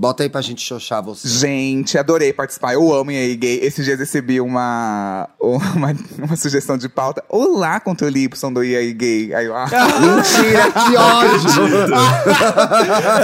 [0.00, 1.26] Bota aí pra gente xoxar você.
[1.26, 2.72] Gente, adorei participar.
[2.72, 3.58] Eu amo EA Gay.
[3.64, 5.88] Esses dias recebi uma, uma,
[6.18, 7.24] uma sugestão de pauta.
[7.28, 9.34] Olá, controle Y do EA Gay.
[9.34, 9.66] Aí eu, ah,
[9.98, 11.94] Mentira, que ódio!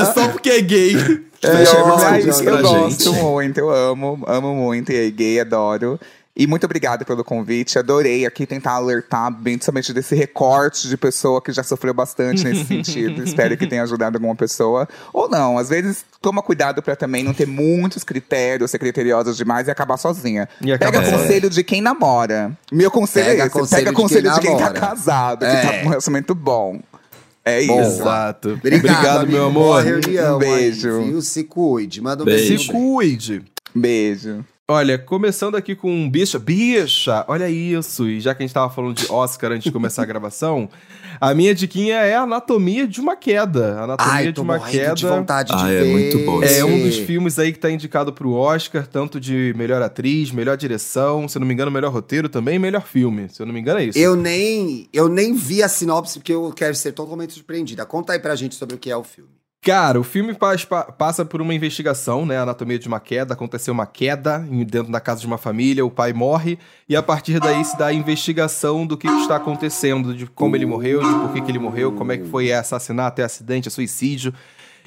[0.01, 0.97] É só porque é gay.
[1.45, 3.23] É, Fecha eu, eu pra gosto gente.
[3.23, 6.01] muito, eu amo, amo muito EA Gay, adoro.
[6.37, 7.79] E muito obrigada pelo convite.
[7.79, 12.65] Adorei aqui tentar alertar bem somente desse recorte de pessoa que já sofreu bastante nesse
[12.67, 13.23] sentido.
[13.23, 14.89] Espero que tenha ajudado alguma pessoa.
[15.13, 19.69] Ou não, às vezes toma cuidado para também não ter muitos critérios, ser criteriosa demais
[19.69, 20.49] e acabar sozinha.
[20.61, 21.23] E acaba Pega fora.
[21.23, 22.51] conselho de quem namora.
[22.73, 23.53] Meu conselho Pega é esse.
[23.55, 25.63] conselho Pega de quem conselho de quem, tá casado, que É.
[25.63, 26.81] tá com um relacionamento bom.
[27.45, 27.73] É isso.
[27.79, 28.55] Exato.
[28.55, 29.33] Obrigado, amigo.
[29.33, 29.85] meu Boa amor.
[30.03, 30.97] reunião Um beijo.
[31.01, 31.23] Aí, viu?
[31.23, 32.01] Se cuide.
[32.01, 32.49] Manda um Beijo.
[32.49, 32.65] beijo.
[32.65, 33.43] Se cuide.
[33.73, 34.45] Beijo.
[34.67, 36.39] Olha, começando aqui com um bicha.
[36.39, 37.23] Bicha!
[37.29, 38.09] Olha isso!
[38.09, 40.71] E já que a gente tava falando de Oscar antes de começar a gravação,
[41.21, 43.83] a minha diquinha é Anatomia de uma Queda.
[43.83, 44.95] Anatomia Ai, de uma Queda.
[44.95, 45.93] de vontade de Ah, é ver.
[45.93, 49.83] muito bom É um dos filmes aí que tá indicado pro Oscar, tanto de melhor
[49.83, 53.29] atriz, melhor direção, se eu não me engano, melhor roteiro também, e melhor filme.
[53.29, 53.99] Se eu não me engano, é isso.
[53.99, 57.85] Eu nem, eu nem vi a sinopse porque eu quero ser totalmente surpreendida.
[57.85, 59.29] Conta aí pra gente sobre o que é o filme.
[59.65, 62.37] Cara, o filme pas- pa- passa por uma investigação, né?
[62.37, 63.33] Anatomia de uma queda.
[63.33, 67.41] Aconteceu uma queda dentro da casa de uma família, o pai morre, e a partir
[67.41, 71.19] daí se dá a investigação do que, que está acontecendo, de como ele morreu, de
[71.19, 74.35] por que, que ele morreu, como é que foi é assassinato, é acidente, é suicídio.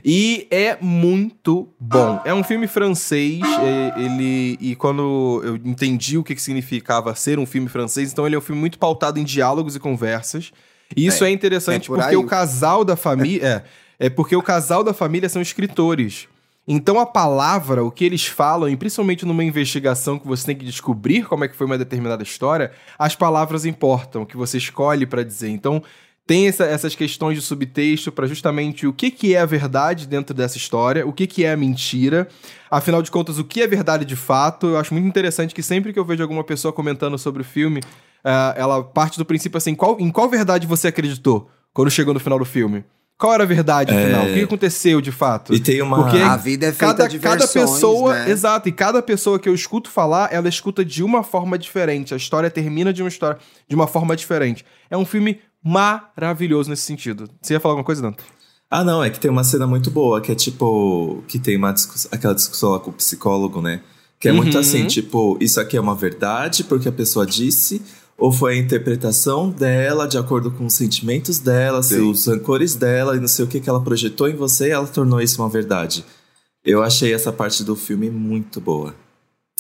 [0.06, 2.22] E é muito bom.
[2.24, 7.40] É um filme francês, é, ele e quando eu entendi o que, que significava ser
[7.40, 10.52] um filme francês, então ele é um filme muito pautado em diálogos e conversas.
[10.96, 12.16] E isso é, interessante é por porque aí.
[12.16, 13.64] o casal da família é,
[14.00, 16.28] é porque o casal da família são escritores.
[16.68, 20.66] Então a palavra, o que eles falam, e principalmente numa investigação que você tem que
[20.66, 25.06] descobrir como é que foi uma determinada história, as palavras importam, o que você escolhe
[25.06, 25.50] pra dizer.
[25.50, 25.82] Então
[26.26, 30.36] tem essa- essas questões de subtexto pra justamente o que, que é a verdade dentro
[30.36, 32.28] dessa história, o que, que é a mentira.
[32.70, 34.68] Afinal de contas, o que é verdade de fato.
[34.68, 37.80] Eu acho muito interessante que sempre que eu vejo alguma pessoa comentando sobre o filme,
[38.26, 42.20] ah, ela parte do princípio assim: qual- em qual verdade você acreditou quando chegou no
[42.20, 42.84] final do filme?
[43.18, 44.06] Qual era a verdade É.
[44.06, 44.26] final?
[44.28, 45.54] O que aconteceu de fato?
[45.54, 45.98] E tem uma.
[46.04, 48.30] Porque A vida é feita cada, de cada versões, pessoa, né?
[48.30, 52.14] exato, e cada pessoa que eu escuto falar, ela escuta de uma forma diferente.
[52.14, 54.64] A história termina de uma história de uma forma diferente.
[54.90, 57.30] É um filme maravilhoso nesse sentido.
[57.42, 58.20] Você ia falar alguma coisa, Dante?
[58.70, 61.24] Ah, não, é que tem uma cena muito boa, que é tipo.
[61.28, 62.08] Que tem uma discuss...
[62.12, 63.82] aquela discussão lá com o psicólogo, né?
[64.20, 64.60] Que é muito Uhum.
[64.60, 67.82] assim, tipo, isso aqui é uma verdade porque a pessoa disse,
[68.18, 72.10] ou foi a interpretação dela, de acordo com os sentimentos dela, Sim.
[72.10, 74.88] os rancores dela, e não sei o que que ela projetou em você e ela
[74.88, 76.04] tornou isso uma verdade.
[76.66, 78.96] Eu achei essa parte do filme muito boa.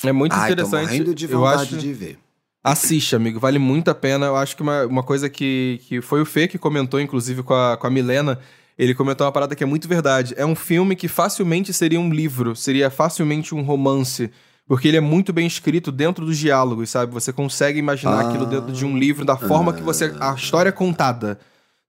[0.04, 0.82] É muito Ai, tô interessante.
[0.82, 1.78] morrendo de eu vontade acho...
[1.78, 2.20] de ver.
[2.64, 4.26] Assiste, amigo, vale muito a pena.
[4.26, 7.54] Eu acho que uma, uma coisa que, que foi o Fê que comentou, inclusive, com
[7.54, 8.40] a, com a Milena.
[8.78, 10.34] Ele comentou uma parada que é muito verdade.
[10.36, 14.30] É um filme que facilmente seria um livro, seria facilmente um romance.
[14.68, 17.14] Porque ele é muito bem escrito dentro dos diálogos, sabe?
[17.14, 18.28] Você consegue imaginar Ah.
[18.30, 20.14] aquilo dentro de um livro, da forma que você.
[20.20, 21.40] A história é contada.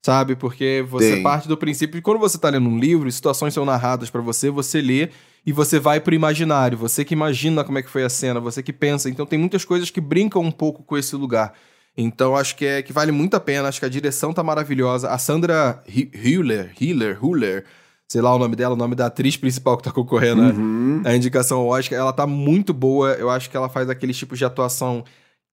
[0.01, 0.37] Sabe?
[0.37, 4.09] Porque você parte do princípio que quando você tá lendo um livro, situações são narradas
[4.09, 5.09] pra você, você lê
[5.45, 6.79] e você vai pro imaginário.
[6.79, 9.11] Você que imagina como é que foi a cena, você que pensa.
[9.11, 11.53] Então tem muitas coisas que brincam um pouco com esse lugar.
[11.97, 15.11] Então acho que é que vale muito a pena, acho que a direção tá maravilhosa.
[15.11, 17.65] A Sandra Hi- Hüller, Hiller, Huller,
[18.11, 21.03] sei lá o nome dela, o nome da atriz principal que tá concorrendo a- Uhum.
[21.05, 23.13] a indicação ao Oscar, ela tá muito boa.
[23.13, 25.05] Eu acho que ela faz aqueles tipos de atuação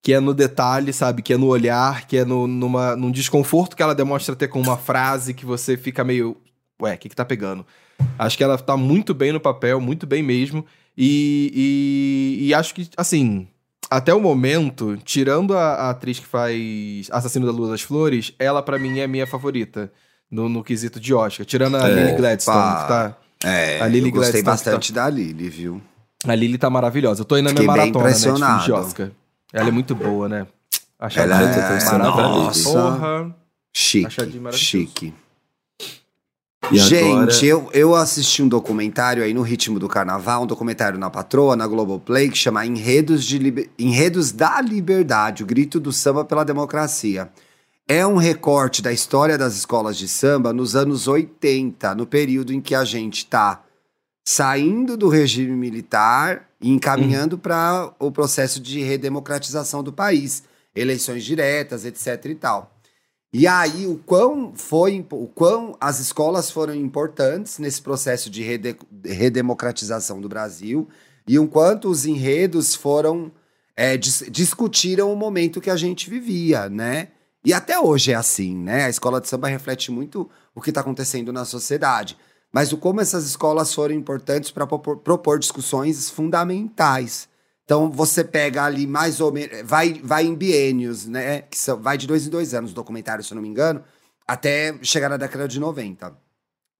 [0.01, 1.21] que é no detalhe, sabe?
[1.21, 4.61] Que é no olhar, que é no, numa, num desconforto que ela demonstra ter com
[4.61, 6.37] uma frase que você fica meio.
[6.81, 7.65] Ué, o que, que tá pegando?
[8.19, 10.65] Acho que ela tá muito bem no papel, muito bem mesmo.
[10.97, 13.47] E, e, e acho que, assim,
[13.89, 18.61] até o momento, tirando a, a atriz que faz Assassino da Lua das Flores, ela
[18.61, 19.91] pra mim é a minha favorita
[20.29, 21.45] no, no quesito de Oscar.
[21.45, 22.81] Tirando a É, Lily Gladstone, pá.
[22.81, 23.17] que tá.
[23.49, 25.81] É, A Lily eu gostei Gladstone bastante da Lily, viu?
[26.27, 27.21] A Lily tá maravilhosa.
[27.21, 28.57] Eu tô indo na minha maratona, né?
[28.59, 28.71] De de.
[28.71, 29.11] Oscar.
[29.53, 30.47] Ela é muito boa, né?
[30.99, 32.63] Ela ela é- maravilhosa.
[32.71, 33.35] Porra.
[33.73, 34.15] Chique,
[34.53, 35.13] chique.
[36.71, 37.45] E Gente, agora...
[37.45, 41.67] eu, eu assisti um documentário aí no ritmo do carnaval, um documentário na Patroa, na
[41.67, 47.29] Globoplay, que chama Enredos, de Liber- Enredos da Liberdade, o grito do samba pela democracia.
[47.87, 52.59] É um recorte da história das escolas de samba nos anos 80, no período em
[52.59, 53.63] que a gente está
[54.27, 60.41] saindo do regime militar e encaminhando para o processo de redemocratização do país,
[60.75, 62.71] eleições diretas, etc e tal.
[63.31, 68.77] E aí, o quão foi, o quão as escolas foram importantes nesse processo de rede-
[69.03, 70.87] redemocratização do Brasil
[71.27, 73.31] e o quanto os enredos foram
[73.75, 77.09] é, dis- discutiram o momento que a gente vivia, né?
[77.45, 78.85] E até hoje é assim, né?
[78.85, 82.17] A escola de samba reflete muito o que está acontecendo na sociedade.
[82.51, 87.29] Mas o como essas escolas foram importantes para propor, propor discussões fundamentais.
[87.63, 89.61] Então você pega ali mais ou menos.
[89.63, 91.41] Vai, vai em biênios, né?
[91.41, 93.83] Que são, vai de dois em dois anos, documentário, se eu não me engano,
[94.27, 96.15] até chegar na década de 90.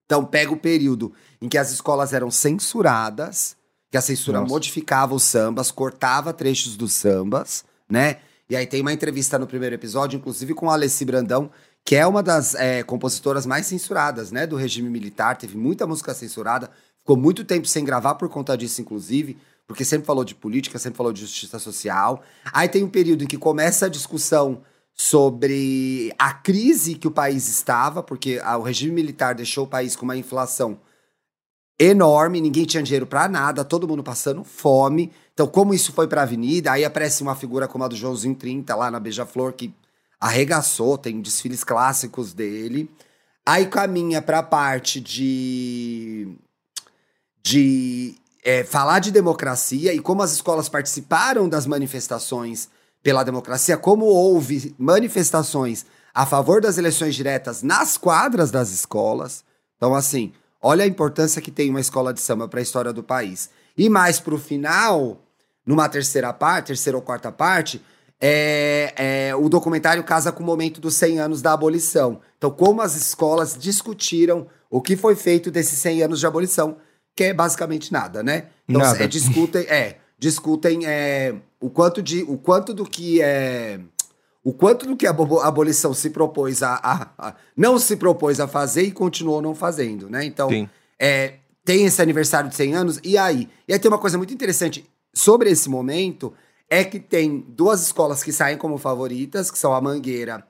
[0.05, 3.55] Então pega o período em que as escolas eram censuradas.
[3.91, 4.51] que a censura Nossa.
[4.51, 8.18] modificava os sambas, cortava trechos dos sambas, né?
[8.49, 11.49] E aí tem uma entrevista no primeiro episódio, inclusive com a Alessi Brandão,
[11.83, 15.37] que é uma das é, compositoras mais censuradas, né, do regime militar.
[15.37, 16.69] Teve muita música censurada,
[16.99, 19.37] ficou muito tempo sem gravar por conta disso, inclusive,
[19.67, 22.23] porque sempre falou de política, sempre falou de justiça social.
[22.53, 24.61] Aí tem um período em que começa a discussão
[24.93, 30.05] sobre a crise que o país estava, porque o regime militar deixou o país com
[30.05, 30.79] uma inflação
[31.77, 35.11] enorme, ninguém tinha dinheiro pra nada, todo mundo passando fome.
[35.36, 38.73] Então, como isso foi pra avenida, aí aparece uma figura como a do Joãozinho 30
[38.73, 39.75] lá na Beija-Flor que
[40.17, 42.89] arregaçou, tem desfiles clássicos dele.
[43.45, 46.33] Aí caminha pra parte de
[47.43, 48.15] de
[48.45, 52.69] é, falar de democracia e como as escolas participaram das manifestações
[53.03, 59.43] pela democracia, como houve manifestações a favor das eleições diretas nas quadras das escolas.
[59.75, 60.31] Então, assim,
[60.61, 63.49] olha a importância que tem uma escola de samba para a história do país.
[63.77, 65.19] E mais para o final,
[65.66, 67.82] numa terceira parte, terceira ou quarta parte,
[68.22, 68.93] é,
[69.30, 72.20] é, o documentário casa com o momento dos 100 anos da abolição.
[72.38, 76.78] Então, como as escolas discutiram o que foi feito desses 100 anos de abolição,
[77.16, 78.47] que é basicamente nada, né?
[78.68, 79.03] Então, Nada.
[79.03, 83.80] é, discutem, é, discutem é, o quanto de, o quanto do que é,
[84.43, 88.39] o quanto do que a abo- abolição se propôs a, a- a- não se propôs
[88.39, 90.24] a fazer e continuou não fazendo, né?
[90.26, 90.70] Então, Sim.
[90.99, 93.49] é, tem esse aniversário de 100 anos, e aí?
[93.68, 94.86] E aí tem uma coisa muito interessante
[95.16, 96.34] sobre esse momento,
[96.70, 100.45] é que tem duas escolas que saem como favoritas, que são a Mangueira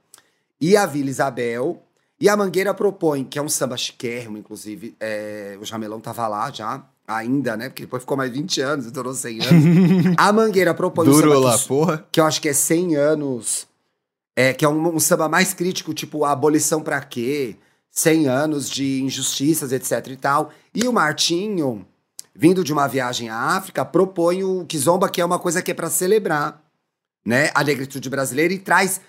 [0.59, 1.81] e a Vila Isabel.
[2.19, 6.49] E a Mangueira propõe, que é um samba chiquérrimo, inclusive, é, o Jamelão tava lá
[6.49, 7.69] já, ainda, né?
[7.69, 10.15] Porque depois ficou mais 20 anos, durou 100 anos.
[10.17, 12.07] a Mangueira propõe um Durou samba lá, que, porra.
[12.11, 13.67] que eu acho que é 100 anos,
[14.35, 17.57] é, que é um, um samba mais crítico, tipo, abolição pra quê?
[17.91, 20.51] 100 anos de injustiças, etc e tal.
[20.73, 21.85] E o Martinho,
[22.35, 25.73] vindo de uma viagem à África, propõe o Kizomba, que é uma coisa que é
[25.73, 26.61] pra celebrar,
[27.25, 27.49] né?
[27.55, 28.99] A negritude brasileira e traz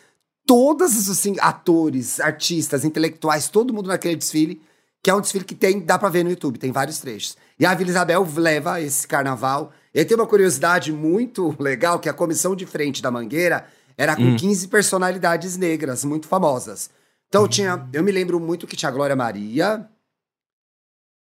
[0.47, 4.63] todos os assim, atores, artistas, intelectuais, todo mundo naquele desfile,
[5.03, 7.37] que é um desfile que tem, dá pra ver no YouTube, tem vários trechos.
[7.59, 9.73] E a Vila Isabel leva esse carnaval.
[9.93, 13.67] E tem uma curiosidade muito legal, que a comissão de frente da Mangueira
[13.97, 16.91] era com 15 personalidades negras muito famosas.
[17.29, 19.89] Então tinha, eu me lembro muito que tinha a Glória Maria.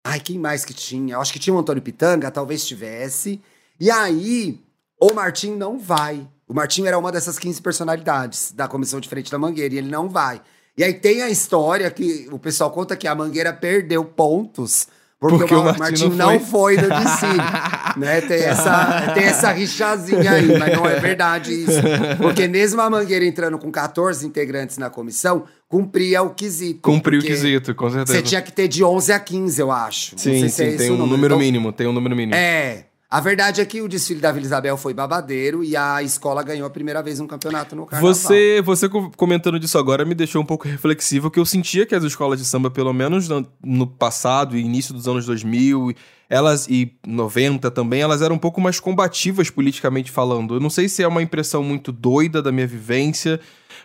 [0.05, 1.14] Ai, quem mais que tinha?
[1.14, 3.40] Eu acho que tinha o Antônio Pitanga, talvez tivesse.
[3.78, 4.59] E aí,
[5.01, 6.26] o Martim não vai.
[6.48, 9.90] O Martim era uma dessas 15 personalidades da comissão de frente da Mangueira, e ele
[9.90, 10.40] não vai.
[10.76, 14.88] E aí tem a história que o pessoal conta que a Mangueira perdeu pontos
[15.20, 17.36] porque, Porque o, o Ma- Martim não não foi no desfile.
[17.98, 18.22] né?
[18.22, 21.78] Tem essa, tem essa rixazinha aí, mas não é verdade isso.
[22.16, 26.81] Porque mesmo a Mangueira entrando com 14 integrantes na comissão, cumpria o quesito.
[26.83, 28.18] Cumpriu o quesito, com certeza.
[28.18, 30.18] Você tinha que ter de 11 a 15, eu acho.
[30.18, 31.07] Sim, sim, é tem um número.
[31.12, 32.35] número Então, mínimo, tem um número mínimo.
[32.35, 32.87] É.
[33.09, 36.64] A verdade é que o desfile da Vila Isabel foi babadeiro e a escola ganhou
[36.66, 38.14] a primeira vez um campeonato no carnaval.
[38.14, 41.95] Você, você co- comentando disso agora me deixou um pouco reflexivo, que eu sentia que
[41.95, 45.93] as escolas de samba, pelo menos no, no passado e início dos anos 2000,
[46.29, 50.55] elas e 90 também, elas eram um pouco mais combativas politicamente falando.
[50.55, 53.41] Eu não sei se é uma impressão muito doida da minha vivência,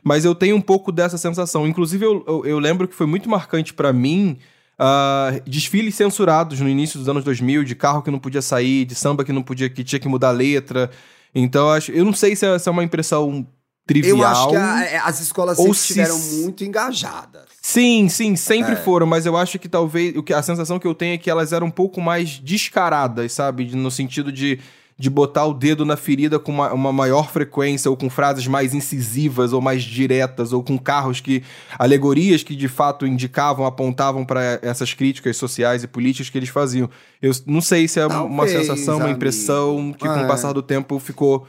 [0.05, 1.67] mas eu tenho um pouco dessa sensação.
[1.67, 4.37] Inclusive, eu, eu, eu lembro que foi muito marcante pra mim
[4.77, 8.93] ah, desfiles censurados no início dos anos 2000, de carro que não podia sair, de
[8.93, 10.91] samba que não podia, que tinha que mudar a letra.
[11.33, 13.47] Então, eu acho, eu não sei se é, se é uma impressão
[13.87, 14.17] trivial.
[14.17, 17.43] Eu acho que a- é, as escolas sempre se- estiveram muito engajadas.
[17.61, 18.75] Sim, sim, sempre É.
[18.75, 21.29] foram, mas eu acho que talvez o que a sensação que eu tenho é que
[21.29, 23.75] elas eram um pouco mais descaradas, sabe?
[23.75, 24.59] No sentido de,
[24.97, 28.73] de botar o dedo na ferida com uma, uma maior frequência, ou com frases mais
[28.73, 31.43] incisivas, ou mais diretas, ou com carros que.
[31.77, 36.89] alegorias que de fato indicavam, apontavam para essas críticas sociais e políticas que eles faziam.
[37.21, 39.17] Eu não sei se é uma Talvez, sensação, uma amigo.
[39.17, 40.23] impressão que com É.
[40.23, 41.45] o passar do tempo ficou.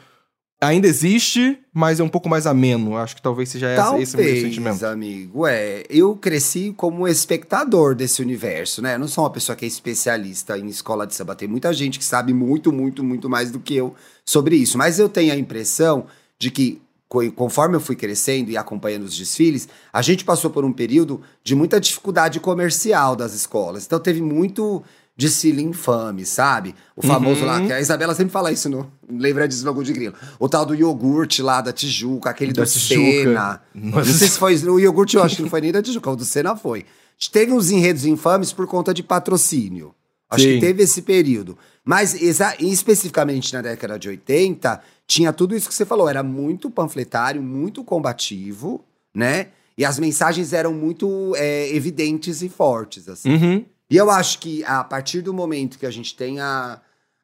[0.58, 2.96] Ainda existe, mas é um pouco mais ameno.
[2.96, 4.86] Acho que talvez seja Talvez, esse o meu sentimento.
[4.86, 5.46] amigo.
[5.46, 8.94] É, eu cresci como espectador desse universo, né?
[8.94, 11.34] Eu não sou uma pessoa que é especialista em escola de samba.
[11.36, 13.94] Tem muita gente que sabe muito, muito, muito mais do que eu
[14.24, 14.78] sobre isso.
[14.78, 16.06] Mas eu tenho a impressão
[16.38, 20.64] de que, co- conforme eu fui crescendo e acompanhando os desfiles, a gente passou por
[20.64, 23.84] um período de muita dificuldade comercial das escolas.
[23.84, 24.82] Então teve muito
[25.16, 26.74] desfile infame, sabe?
[26.94, 27.46] O famoso Uhum.
[27.46, 30.14] lá, que a Isabela sempre fala isso no Lembra de Slogan de Grilo.
[30.38, 33.00] O tal do iogurte lá da Tijuca, aquele Da do Tijuca.
[33.24, 33.62] Senna.
[33.74, 34.10] Nossa.
[34.10, 36.16] Não sei se foi o iogurte, eu acho que não foi nem da Tijuca, o
[36.16, 36.84] do Senna foi.
[37.32, 39.94] Teve uns enredos infames por conta de patrocínio.
[40.28, 40.54] Acho Sim.
[40.54, 41.56] que teve esse período.
[41.84, 46.08] Mas exa- especificamente na década de 80, tinha tudo isso que você falou.
[46.08, 49.48] Era muito panfletário, muito combativo, né?
[49.78, 53.30] E as mensagens eram muito é, evidentes e fortes, assim.
[53.30, 53.64] Uhum.
[53.88, 56.80] E eu acho que a partir do momento que a gente tem a,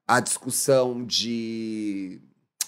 [0.06, 2.20] a discussão de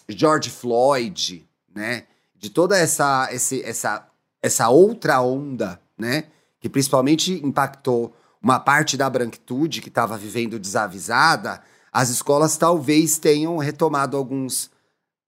[0.09, 2.05] George Floyd, né?
[2.35, 4.07] De toda essa, esse, essa,
[4.43, 6.25] essa outra onda, né?
[6.61, 13.57] Que principalmente impactou uma parte da branquitude que estava vivendo desavisada, as escolas talvez tenham
[13.57, 14.71] retomado alguns.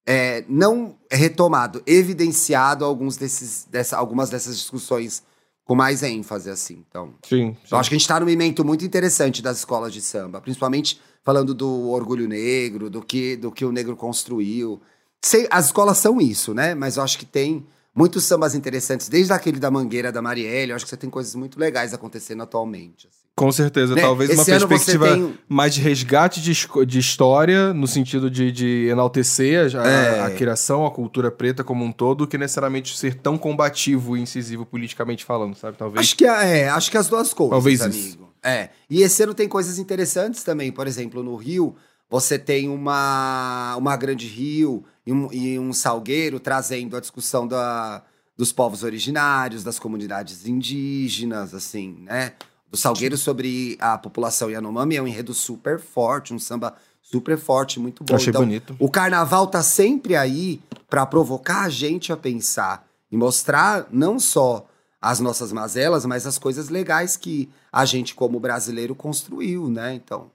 [0.09, 5.25] É, não retomado, evidenciado alguns desses, dessa, algumas dessas discussões
[5.67, 6.85] com mais ênfase, assim.
[6.89, 7.57] Então, Sim.
[7.71, 11.01] eu acho que a gente está num momento muito interessante das escolas de samba, principalmente
[11.25, 14.81] falando do orgulho negro, do que, do que o negro construiu.
[15.21, 16.73] Sei, as escolas são isso, né?
[16.75, 20.71] Mas eu acho que tem muitos sambas interessantes, desde aquele da Mangueira da Marielle.
[20.71, 23.09] Eu acho que você tem coisas muito legais acontecendo atualmente.
[23.09, 23.26] assim.
[23.37, 24.01] Com certeza, Né?
[24.01, 26.53] talvez uma Esse você perspectiva tem- mais de resgate de,
[26.87, 30.21] de história, no sentido de, de enaltecer a, É.
[30.23, 34.23] a criação, a cultura preta como um todo, do que necessariamente ser tão combativo e
[34.23, 35.77] incisivo politicamente falando, sabe?
[35.77, 36.01] Talvez.
[36.01, 37.85] Acho que, é, acho que as duas coisas, Talvez isso.
[38.17, 38.33] amigo.
[38.43, 38.71] É.
[38.89, 40.73] E esse ano tem coisas interessantes também.
[40.73, 41.77] Por exemplo, no Rio,
[42.09, 48.03] você tem uma, uma grande rio e um, e um salgueiro trazendo a discussão da,
[48.35, 52.33] dos povos originários, das comunidades indígenas, assim, né?
[52.71, 57.79] Do salgueiro sobre a população Yanomami é um enredo super forte, um samba super forte,
[57.79, 58.15] muito bom.
[58.15, 58.77] Achei então, bonito.
[58.79, 60.61] o carnaval tá sempre aí
[60.91, 64.67] pra provocar a gente a pensar e mostrar não só
[65.01, 69.95] as nossas mazelas, mas as coisas legais que a gente, como brasileiro, construiu, né?
[69.95, 70.31] Então.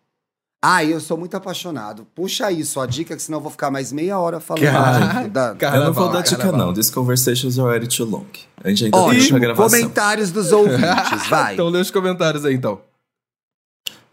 [0.63, 2.05] Ah, eu sou muito apaixonado.
[2.13, 4.63] Puxa isso, a dica, que senão eu vou ficar mais meia hora falando.
[4.63, 6.67] Cara, da- cara, eu não vou dar dica, carnaval.
[6.67, 6.73] não.
[6.73, 8.25] This conversation's already too long.
[8.63, 9.79] A gente ainda Ótimo, tem a gravação.
[9.79, 11.53] comentários dos ouvintes, vai.
[11.55, 12.79] Então lê os comentários aí, então.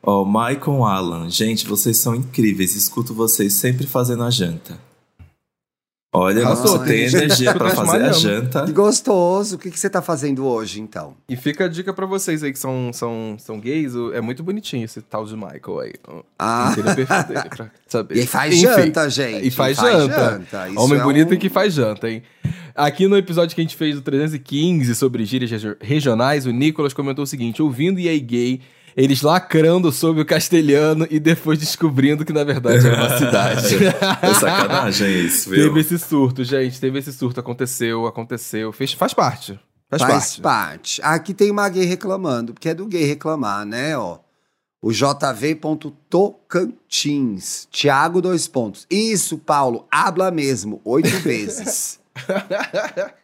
[0.03, 1.28] Ó, Michael Alan.
[1.28, 2.74] Gente, vocês são incríveis.
[2.74, 4.78] Escuto vocês sempre fazendo a janta.
[6.19, 8.64] Olha, Arrasou, você tem energia tá fazer a janta.
[8.66, 9.57] Que gostoso.
[9.57, 11.14] O que, que você tá fazendo hoje, então?
[11.29, 14.43] E fica a dica pra vocês aí que são, são, são gays, o- é muito
[14.43, 15.93] bonitinho esse tal de Michael aí.
[16.39, 16.71] Ah.
[16.73, 16.95] Entendeu?
[16.97, 18.16] Perfeito dele pra saber.
[18.16, 19.47] E faz Enfim, janta, gente.
[19.47, 20.43] E faz, janta.
[20.69, 22.23] Isso Homem é bonito um- e que faz janta, hein?
[22.75, 26.93] Aqui no episódio que a gente fez do 315 sobre gírias regi- regionais, o Nicolas
[26.95, 28.61] comentou o seguinte: ouvindo EA Gay,
[28.99, 33.76] eles lacrando sobre o castelhano e depois descobrindo que na verdade era uma cidade.
[33.86, 35.68] É sacanagem isso, viu?
[35.68, 36.80] teve esse surto, gente.
[36.80, 37.38] Teve esse surto.
[37.38, 38.72] Aconteceu, aconteceu.
[38.72, 39.59] Fez, faz parte.
[39.88, 40.40] Faz, Faz parte.
[40.40, 41.01] parte.
[41.03, 43.96] Aqui tem uma gay reclamando, porque é do gay reclamar, né?
[43.96, 44.18] Ó.
[44.82, 47.68] O JV.tocantins.
[47.70, 48.84] Tiago, dois pontos.
[48.90, 51.99] Isso, Paulo, habla mesmo, oito vezes.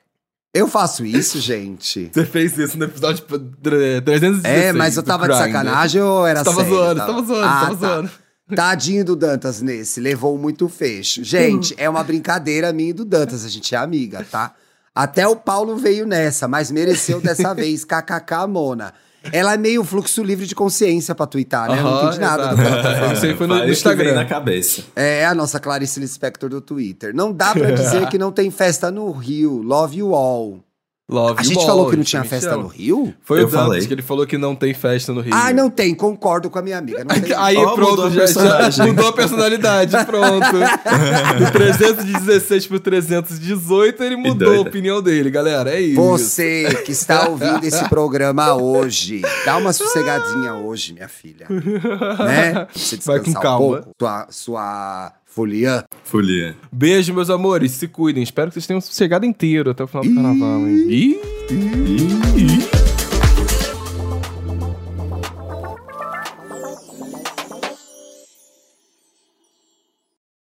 [0.54, 2.08] Eu faço isso, gente.
[2.12, 4.44] Você fez isso no episódio 316.
[4.44, 6.74] É, mas eu tava de sacanagem ou era Você tava sério?
[6.76, 7.86] zoando, você tava zoando, Ah, tava tá.
[7.88, 8.10] zoando.
[8.54, 11.24] Tadinho do Dantas nesse, levou muito fecho.
[11.24, 14.52] Gente, é uma brincadeira minha e do Dantas, a gente é amiga, tá?
[14.94, 18.92] Até o Paulo veio nessa, mas mereceu dessa vez, kkk, Mona.
[19.32, 21.78] Ela é meio fluxo livre de consciência pra twittar, né?
[21.78, 22.56] Eu não entendi nada exato.
[22.56, 23.16] do que ela tá falando.
[23.16, 24.14] Isso aí foi no, no Instagram.
[24.14, 24.82] na cabeça.
[24.96, 27.14] É a nossa Clarice Lispector do Twitter.
[27.14, 29.62] Não dá pra dizer que não tem festa no Rio.
[29.62, 30.63] Love you all.
[31.06, 33.12] Love A gente all, falou que não tinha festa no Rio?
[33.22, 33.86] Foi Eu o Dantas falei.
[33.86, 35.34] que ele falou que não tem festa no Rio.
[35.34, 37.04] Ah, não tem, concordo com a minha amiga.
[37.04, 37.32] Não tem.
[37.36, 40.46] Aí Ó, pronto, mudou a já, já mudou a personalidade, pronto.
[41.44, 45.70] Do 316 pro 318, ele mudou a opinião dele, galera.
[45.74, 46.00] É isso.
[46.00, 51.46] Você que está ouvindo esse programa hoje, dá uma sossegadinha hoje, minha filha.
[51.50, 52.66] Né?
[52.74, 53.56] Você Vai com calma.
[53.58, 53.90] um pouco.
[54.00, 55.84] Sua, sua folia.
[56.04, 56.54] Folia.
[56.70, 57.72] Beijo, meus amores.
[57.72, 58.22] Se cuidem.
[58.22, 60.86] Espero que vocês tenham chegado inteiro até o final do carnaval, hein?
[60.88, 62.23] Ih!